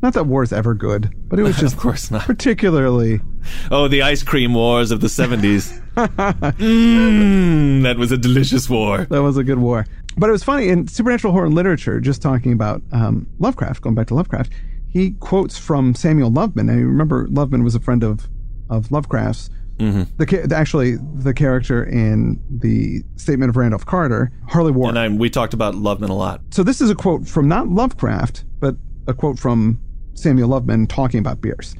Not 0.00 0.14
that 0.14 0.26
war 0.26 0.42
is 0.42 0.52
ever 0.52 0.74
good, 0.74 1.12
but 1.28 1.38
it 1.40 1.42
was 1.42 1.56
just 1.60 1.74
of 1.74 1.80
course 1.80 2.10
not. 2.12 2.26
particularly 2.26 3.20
Oh, 3.70 3.88
the 3.88 4.02
ice 4.02 4.22
cream 4.22 4.54
wars 4.54 4.90
of 4.90 5.00
the 5.00 5.08
seventies. 5.08 5.80
mm, 5.96 7.82
that 7.82 7.96
was 7.98 8.12
a 8.12 8.16
delicious 8.18 8.70
war. 8.70 9.06
That 9.10 9.22
was 9.22 9.36
a 9.36 9.44
good 9.44 9.58
war. 9.58 9.86
But 10.16 10.28
it 10.28 10.32
was 10.32 10.44
funny 10.44 10.68
in 10.68 10.86
supernatural 10.86 11.32
horror 11.32 11.48
literature, 11.48 12.00
just 12.00 12.22
talking 12.22 12.52
about 12.52 12.82
um, 12.92 13.26
Lovecraft, 13.38 13.82
going 13.82 13.94
back 13.94 14.06
to 14.08 14.14
Lovecraft, 14.14 14.52
he 14.88 15.12
quotes 15.12 15.58
from 15.58 15.94
Samuel 15.94 16.30
Loveman. 16.30 16.70
And 16.70 16.78
you 16.78 16.86
remember, 16.86 17.26
Loveman 17.26 17.64
was 17.64 17.74
a 17.74 17.80
friend 17.80 18.02
of, 18.04 18.28
of 18.70 18.90
Lovecraft's. 18.90 19.50
Mm-hmm. 19.78 20.02
The 20.18 20.54
actually 20.56 20.98
the 21.14 21.34
character 21.34 21.82
in 21.82 22.40
the 22.48 23.02
statement 23.16 23.50
of 23.50 23.56
Randolph 23.56 23.84
Carter, 23.84 24.30
Harley 24.48 24.70
Warren. 24.70 24.96
And 24.96 25.14
I, 25.14 25.16
we 25.18 25.28
talked 25.28 25.52
about 25.52 25.74
Loveman 25.74 26.10
a 26.10 26.14
lot. 26.14 26.42
so 26.50 26.62
this 26.62 26.80
is 26.80 26.90
a 26.90 26.94
quote 26.94 27.26
from 27.26 27.48
not 27.48 27.68
Lovecraft, 27.68 28.44
but 28.60 28.76
a 29.08 29.14
quote 29.14 29.36
from 29.36 29.80
Samuel 30.14 30.48
Loveman 30.48 30.88
talking 30.88 31.18
about 31.18 31.40
Bierce. 31.40 31.74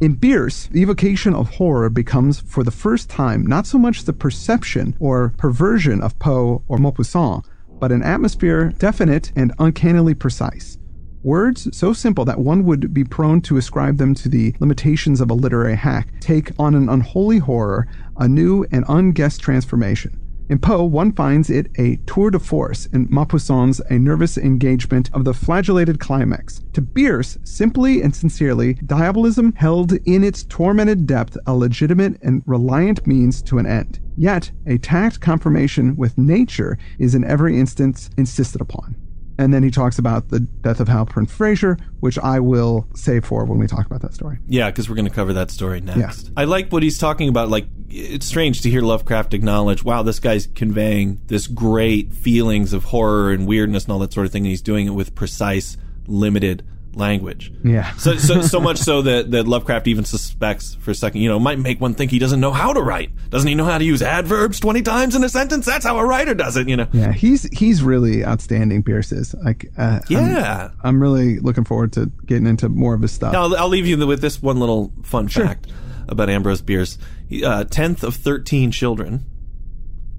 In 0.00 0.14
Bierce, 0.14 0.66
the 0.66 0.80
evocation 0.80 1.34
of 1.34 1.54
horror 1.54 1.90
becomes, 1.90 2.40
for 2.40 2.64
the 2.64 2.70
first 2.70 3.08
time, 3.08 3.46
not 3.46 3.66
so 3.66 3.78
much 3.78 4.04
the 4.04 4.12
perception 4.12 4.96
or 4.98 5.34
perversion 5.38 6.02
of 6.02 6.18
Poe 6.18 6.62
or 6.68 6.78
Maupassant, 6.78 7.44
but 7.78 7.92
an 7.92 8.02
atmosphere 8.02 8.72
definite 8.78 9.32
and 9.36 9.52
uncannily 9.58 10.14
precise. 10.14 10.78
Words 11.22 11.76
so 11.76 11.92
simple 11.92 12.24
that 12.24 12.38
one 12.38 12.64
would 12.64 12.94
be 12.94 13.02
prone 13.02 13.40
to 13.42 13.56
ascribe 13.56 13.96
them 13.96 14.14
to 14.14 14.28
the 14.28 14.54
limitations 14.60 15.20
of 15.20 15.30
a 15.30 15.34
literary 15.34 15.74
hack 15.74 16.08
take 16.20 16.52
on 16.58 16.74
an 16.74 16.88
unholy 16.88 17.38
horror, 17.38 17.88
a 18.16 18.28
new 18.28 18.64
and 18.70 18.84
unguessed 18.88 19.40
transformation. 19.40 20.20
In 20.48 20.60
Poe, 20.60 20.84
one 20.84 21.10
finds 21.10 21.50
it 21.50 21.72
a 21.76 21.96
tour 22.06 22.30
de 22.30 22.38
force, 22.38 22.86
in 22.86 23.08
Maupassant's 23.10 23.80
a 23.90 23.98
nervous 23.98 24.38
engagement 24.38 25.10
of 25.12 25.24
the 25.24 25.34
flagellated 25.34 25.98
climax. 25.98 26.62
To 26.74 26.80
Bierce, 26.80 27.36
simply 27.42 28.00
and 28.00 28.14
sincerely, 28.14 28.74
diabolism 28.74 29.54
held 29.54 29.94
in 30.04 30.22
its 30.22 30.44
tormented 30.44 31.04
depth 31.04 31.36
a 31.48 31.54
legitimate 31.54 32.22
and 32.22 32.44
reliant 32.46 33.04
means 33.08 33.42
to 33.42 33.58
an 33.58 33.66
end. 33.66 33.98
Yet, 34.16 34.52
a 34.66 34.78
tact 34.78 35.20
confirmation 35.20 35.96
with 35.96 36.16
nature 36.16 36.78
is 37.00 37.16
in 37.16 37.24
every 37.24 37.58
instance 37.58 38.08
insisted 38.16 38.60
upon. 38.60 38.94
And 39.38 39.52
then 39.52 39.62
he 39.62 39.70
talks 39.70 39.98
about 39.98 40.28
the 40.30 40.40
death 40.40 40.80
of 40.80 40.88
Halpin 40.88 41.26
Frayser, 41.26 41.78
which 42.00 42.18
I 42.18 42.40
will 42.40 42.86
save 42.94 43.24
for 43.24 43.44
when 43.44 43.58
we 43.58 43.66
talk 43.66 43.84
about 43.84 44.00
that 44.02 44.14
story. 44.14 44.38
Yeah, 44.48 44.70
because 44.70 44.88
we're 44.88 44.94
going 44.96 45.08
to 45.08 45.14
cover 45.14 45.34
that 45.34 45.50
story 45.50 45.80
next. 45.80 46.30
I 46.36 46.44
like 46.44 46.72
what 46.72 46.82
he's 46.82 46.98
talking 46.98 47.28
about. 47.28 47.50
Like, 47.50 47.66
it's 47.90 48.26
strange 48.26 48.62
to 48.62 48.70
hear 48.70 48.80
Lovecraft 48.80 49.34
acknowledge, 49.34 49.84
wow, 49.84 50.02
this 50.02 50.20
guy's 50.20 50.46
conveying 50.46 51.20
this 51.26 51.46
great 51.46 52.12
feelings 52.12 52.72
of 52.72 52.84
horror 52.84 53.30
and 53.30 53.46
weirdness 53.46 53.84
and 53.84 53.92
all 53.92 53.98
that 53.98 54.12
sort 54.12 54.26
of 54.26 54.32
thing, 54.32 54.44
and 54.44 54.50
he's 54.50 54.62
doing 54.62 54.86
it 54.86 54.90
with 54.90 55.14
precise, 55.14 55.76
limited 56.06 56.64
language. 56.96 57.52
Yeah. 57.62 57.92
So, 57.96 58.16
so, 58.16 58.40
so 58.54 58.58
much 58.60 58.78
so 58.78 59.02
that, 59.02 59.30
that 59.30 59.46
Lovecraft 59.46 59.86
even 59.88 60.04
suspects 60.04 60.74
for 60.80 60.90
a 60.90 60.94
second, 60.94 61.20
you 61.20 61.28
know, 61.28 61.38
might 61.38 61.58
make 61.58 61.80
one 61.80 61.94
think 61.94 62.10
he 62.10 62.18
doesn't 62.18 62.40
know 62.40 62.52
how 62.52 62.72
to 62.72 62.80
write. 62.80 63.10
Doesn't 63.30 63.46
he 63.48 63.54
know 63.54 63.64
how 63.64 63.78
to 63.78 63.84
use 63.84 64.02
adverbs 64.02 64.58
20 64.60 64.82
times 64.82 65.14
in 65.14 65.22
a 65.22 65.28
sentence? 65.28 65.66
That's 65.66 65.84
how 65.84 65.98
a 65.98 66.04
writer 66.06 66.34
does 66.34 66.56
it, 66.56 66.68
you 66.68 66.76
know? 66.76 66.88
Yeah, 66.92 67.12
he's 67.12 67.42
he's 67.56 67.82
really 67.82 68.24
outstanding. 68.24 68.82
Bierce 68.82 69.12
is 69.12 69.34
like, 69.44 69.70
uh, 69.78 69.82
I'm- 69.82 70.02
Yeah. 70.08 70.70
I'm, 70.82 71.02
really 71.02 71.38
looking 71.38 71.64
forward 71.64 71.92
to 71.94 72.06
getting 72.24 72.46
into 72.46 72.68
more 72.68 72.94
of 72.94 73.02
his 73.02 73.12
stuff. 73.12 73.32
Now, 73.32 73.42
I'll, 73.42 73.56
I'll 73.56 73.68
leave 73.68 73.86
you 73.86 74.04
with 74.06 74.20
this 74.20 74.40
one 74.42 74.58
little 74.58 74.92
fun 75.02 75.28
fact 75.28 75.66
about 76.08 76.30
Ambrose 76.30 76.62
Bierce. 76.62 76.96
Uh, 77.30 77.64
10th 77.64 78.02
of 78.04 78.14
13 78.14 78.70
children, 78.70 79.24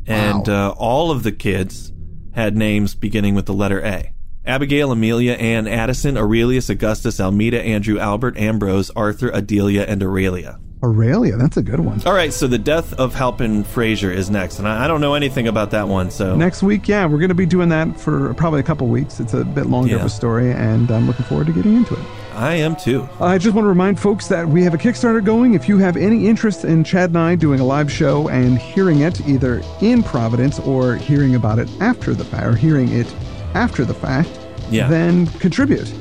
and 0.06 0.48
Wow. 0.48 0.70
uh, 0.70 0.76
all 0.78 1.10
of 1.12 1.24
the 1.24 1.32
kids 1.32 1.92
had 2.34 2.56
names 2.56 2.94
beginning 2.96 3.34
with 3.36 3.46
the 3.46 3.54
letter 3.54 3.80
A. 3.84 4.14
Abigail, 4.48 4.92
Amelia, 4.92 5.34
Anne, 5.34 5.68
Addison, 5.68 6.18
Aurelius, 6.18 6.70
Augustus, 6.70 7.20
Almeda, 7.20 7.62
Andrew, 7.62 8.00
Albert, 8.00 8.38
Ambrose, 8.38 8.90
Arthur, 8.96 9.30
Adelia, 9.30 9.84
and 9.84 10.02
Aurelia. 10.02 10.60
Aurelia, 10.84 11.36
that's 11.38 11.58
a 11.58 11.64
good 11.64 11.80
one. 11.80 12.02
All 12.06 12.14
right, 12.14 12.32
so 12.32 12.46
the 12.48 12.60
death 12.60 12.94
of 12.94 13.16
Halpin 13.16 13.64
Frayser 13.64 14.14
is 14.14 14.30
next, 14.30 14.60
and 14.60 14.68
I, 14.68 14.86
I 14.86 14.88
don't 14.88 15.02
know 15.02 15.16
anything 15.16 15.48
about 15.48 15.72
that 15.72 15.88
one, 15.88 16.12
so 16.12 16.36
Next 16.36 16.62
week, 16.62 16.88
yeah, 16.88 17.06
we're 17.06 17.18
going 17.18 17.30
to 17.30 17.36
be 17.36 17.48
doing 17.48 17.70
that 17.70 18.00
for 18.00 18.34
probably 18.36 18.60
a 18.60 18.64
couple 18.64 18.88
weeks. 18.88 19.20
It's 19.20 19.34
a 19.34 19.44
bit 19.44 19.66
longer 19.66 19.96
of 19.96 20.06
a 20.06 20.10
story, 20.10 20.52
and 20.52 20.90
I'm 20.92 21.08
looking 21.08 21.26
forward 21.26 21.48
to 21.48 21.54
getting 21.54 21.76
into 21.76 21.96
it. 21.96 22.06
I 22.34 22.54
am 22.54 22.76
too. 22.76 23.10
I 23.20 23.40
just 23.40 23.56
want 23.56 23.66
to 23.66 23.70
remind 23.70 24.00
folks 24.00 24.28
that 24.28 24.48
we 24.48 24.64
have 24.64 24.76
a 24.76 24.78
Kickstarter 24.78 25.26
going. 25.26 25.56
If 25.56 25.68
you 25.68 25.80
have 25.80 25.98
any 25.98 26.28
interest 26.28 26.64
in 26.64 26.84
Chad 26.84 27.10
and 27.10 27.18
I 27.18 27.34
doing 27.34 27.60
a 27.60 27.66
live 27.66 27.92
show 27.92 28.30
and 28.30 28.60
hearing 28.60 29.00
it 29.00 29.28
either 29.28 29.64
in 29.82 30.04
Providence 30.04 30.60
or 30.60 30.96
hearing 30.96 31.34
about 31.34 31.58
it 31.58 31.68
after 31.82 32.14
the 32.14 32.24
fire, 32.24 32.54
hearing 32.54 32.90
it 32.90 33.12
after 33.54 33.86
the 33.86 33.94
fact, 33.94 34.30
Yeah. 34.70 34.88
then 34.88 35.28
contribute. 35.40 35.92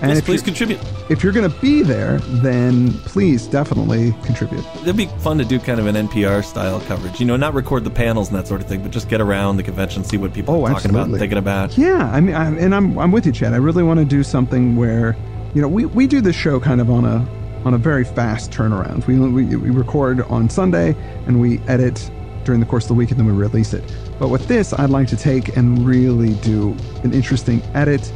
And 0.00 0.12
Yes, 0.12 0.20
please 0.20 0.42
contribute. 0.42 0.78
if 1.08 1.24
you're 1.24 1.32
going 1.32 1.50
to 1.50 1.60
be 1.60 1.82
there, 1.82 2.18
then 2.42 2.92
please 3.04 3.48
definitely 3.48 4.14
contribute. 4.22 4.64
It'd 4.82 4.96
be 4.96 5.06
fun 5.18 5.38
to 5.38 5.44
do 5.44 5.58
kind 5.58 5.80
of 5.80 5.86
an 5.86 5.96
NPR 5.96 6.40
style 6.44 6.80
coverage. 6.86 7.18
You 7.18 7.26
know, 7.26 7.36
not 7.36 7.52
record 7.54 7.82
the 7.82 7.90
panels 7.90 8.28
and 8.28 8.38
that 8.38 8.46
sort 8.46 8.60
of 8.60 8.68
thing, 8.68 8.80
but 8.82 8.92
just 8.92 9.08
get 9.08 9.20
around 9.20 9.56
the 9.56 9.64
convention, 9.64 10.04
see 10.04 10.16
what 10.16 10.32
people 10.32 10.54
Oh, 10.54 10.64
are 10.66 10.72
talking 10.74 10.90
about 10.92 11.08
and 11.08 11.18
thinking 11.18 11.38
about. 11.38 11.76
Yeah, 11.76 12.08
I 12.12 12.20
mean, 12.20 12.36
I, 12.36 12.46
and 12.58 12.74
I'm 12.76 12.96
I'm 12.96 13.10
with 13.10 13.26
you, 13.26 13.32
Chad. 13.32 13.54
I 13.54 13.56
really 13.56 13.82
want 13.82 13.98
to 13.98 14.04
do 14.04 14.22
something 14.22 14.76
where, 14.76 15.16
you 15.54 15.60
know, 15.62 15.66
we, 15.68 15.86
we 15.86 16.06
do 16.06 16.20
this 16.20 16.36
show 16.36 16.60
kind 16.60 16.80
of 16.80 16.90
on 16.90 17.04
a 17.04 17.26
on 17.64 17.74
a 17.74 17.78
very 17.78 18.04
fast 18.04 18.52
turnaround. 18.52 19.04
We, 19.08 19.18
we 19.18 19.56
we 19.56 19.70
record 19.70 20.20
on 20.22 20.48
Sunday 20.48 20.94
and 21.26 21.40
we 21.40 21.58
edit 21.66 22.08
during 22.44 22.60
the 22.60 22.66
course 22.66 22.84
of 22.84 22.88
the 22.88 22.94
week 22.94 23.10
and 23.10 23.18
then 23.18 23.26
we 23.26 23.32
release 23.32 23.74
it. 23.74 23.82
But 24.18 24.28
with 24.28 24.46
this, 24.48 24.72
I'd 24.72 24.90
like 24.90 25.08
to 25.08 25.16
take 25.16 25.56
and 25.56 25.86
really 25.86 26.34
do 26.36 26.76
an 27.04 27.12
interesting 27.12 27.62
edit, 27.74 28.12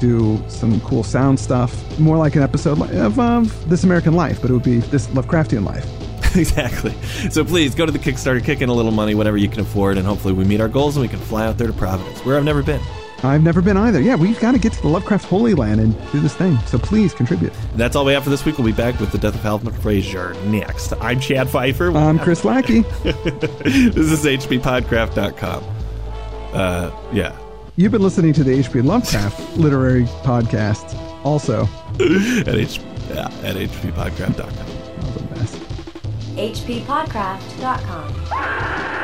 do 0.00 0.42
some 0.48 0.80
cool 0.80 1.04
sound 1.04 1.38
stuff, 1.38 1.98
more 1.98 2.16
like 2.16 2.36
an 2.36 2.42
episode 2.42 2.80
of, 2.80 3.18
of 3.18 3.68
This 3.68 3.84
American 3.84 4.14
Life, 4.14 4.40
but 4.40 4.50
it 4.50 4.52
would 4.52 4.62
be 4.62 4.78
this 4.78 5.06
Lovecraftian 5.08 5.64
life. 5.64 5.86
exactly. 6.36 6.92
So 7.30 7.44
please 7.44 7.74
go 7.74 7.86
to 7.86 7.92
the 7.92 7.98
Kickstarter, 7.98 8.42
kick 8.42 8.60
in 8.60 8.68
a 8.68 8.74
little 8.74 8.90
money, 8.90 9.14
whatever 9.14 9.36
you 9.36 9.48
can 9.48 9.60
afford, 9.60 9.98
and 9.98 10.06
hopefully 10.06 10.34
we 10.34 10.44
meet 10.44 10.60
our 10.60 10.68
goals 10.68 10.96
and 10.96 11.02
we 11.02 11.08
can 11.08 11.20
fly 11.20 11.46
out 11.46 11.58
there 11.58 11.68
to 11.68 11.72
Providence, 11.72 12.24
where 12.24 12.36
I've 12.36 12.44
never 12.44 12.62
been. 12.62 12.80
I've 13.24 13.42
never 13.42 13.60
been 13.62 13.76
either. 13.76 14.00
Yeah, 14.00 14.14
we've 14.16 14.38
got 14.38 14.52
to 14.52 14.58
get 14.58 14.72
to 14.74 14.82
the 14.82 14.88
Lovecraft 14.88 15.24
Holy 15.26 15.54
Land 15.54 15.80
and 15.80 15.96
do 16.12 16.20
this 16.20 16.34
thing. 16.34 16.58
So 16.66 16.78
please 16.78 17.14
contribute. 17.14 17.52
That's 17.74 17.96
all 17.96 18.04
we 18.04 18.12
have 18.12 18.24
for 18.24 18.30
this 18.30 18.44
week. 18.44 18.58
We'll 18.58 18.66
be 18.66 18.72
back 18.72 18.98
with 19.00 19.12
the 19.12 19.18
death 19.18 19.34
of 19.34 19.40
Halpin 19.42 19.72
Frayser 19.72 20.34
next. 20.46 20.92
I'm 21.00 21.18
Chad 21.20 21.48
Fifer. 21.48 21.90
I'm 21.96 22.18
Chris 22.18 22.44
Lackey. 22.44 22.80
this 23.02 23.96
is 23.96 24.24
hppodcraft.com. 24.24 25.64
Uh, 26.52 26.90
yeah. 27.12 27.36
You've 27.76 27.92
been 27.92 28.02
listening 28.02 28.32
to 28.34 28.44
the 28.44 28.52
H.P. 28.52 28.82
Lovecraft 28.82 29.56
Literary 29.56 30.04
Podcast. 30.22 30.94
Also, 31.24 31.62
at, 31.94 32.54
H- 32.54 32.78
yeah, 33.08 33.26
at 33.42 33.56
hppodcraft.com. 33.56 34.52
Oh, 35.00 35.10
the 35.16 35.22
best. 35.34 35.56
hppodcraft.com. 36.36 39.03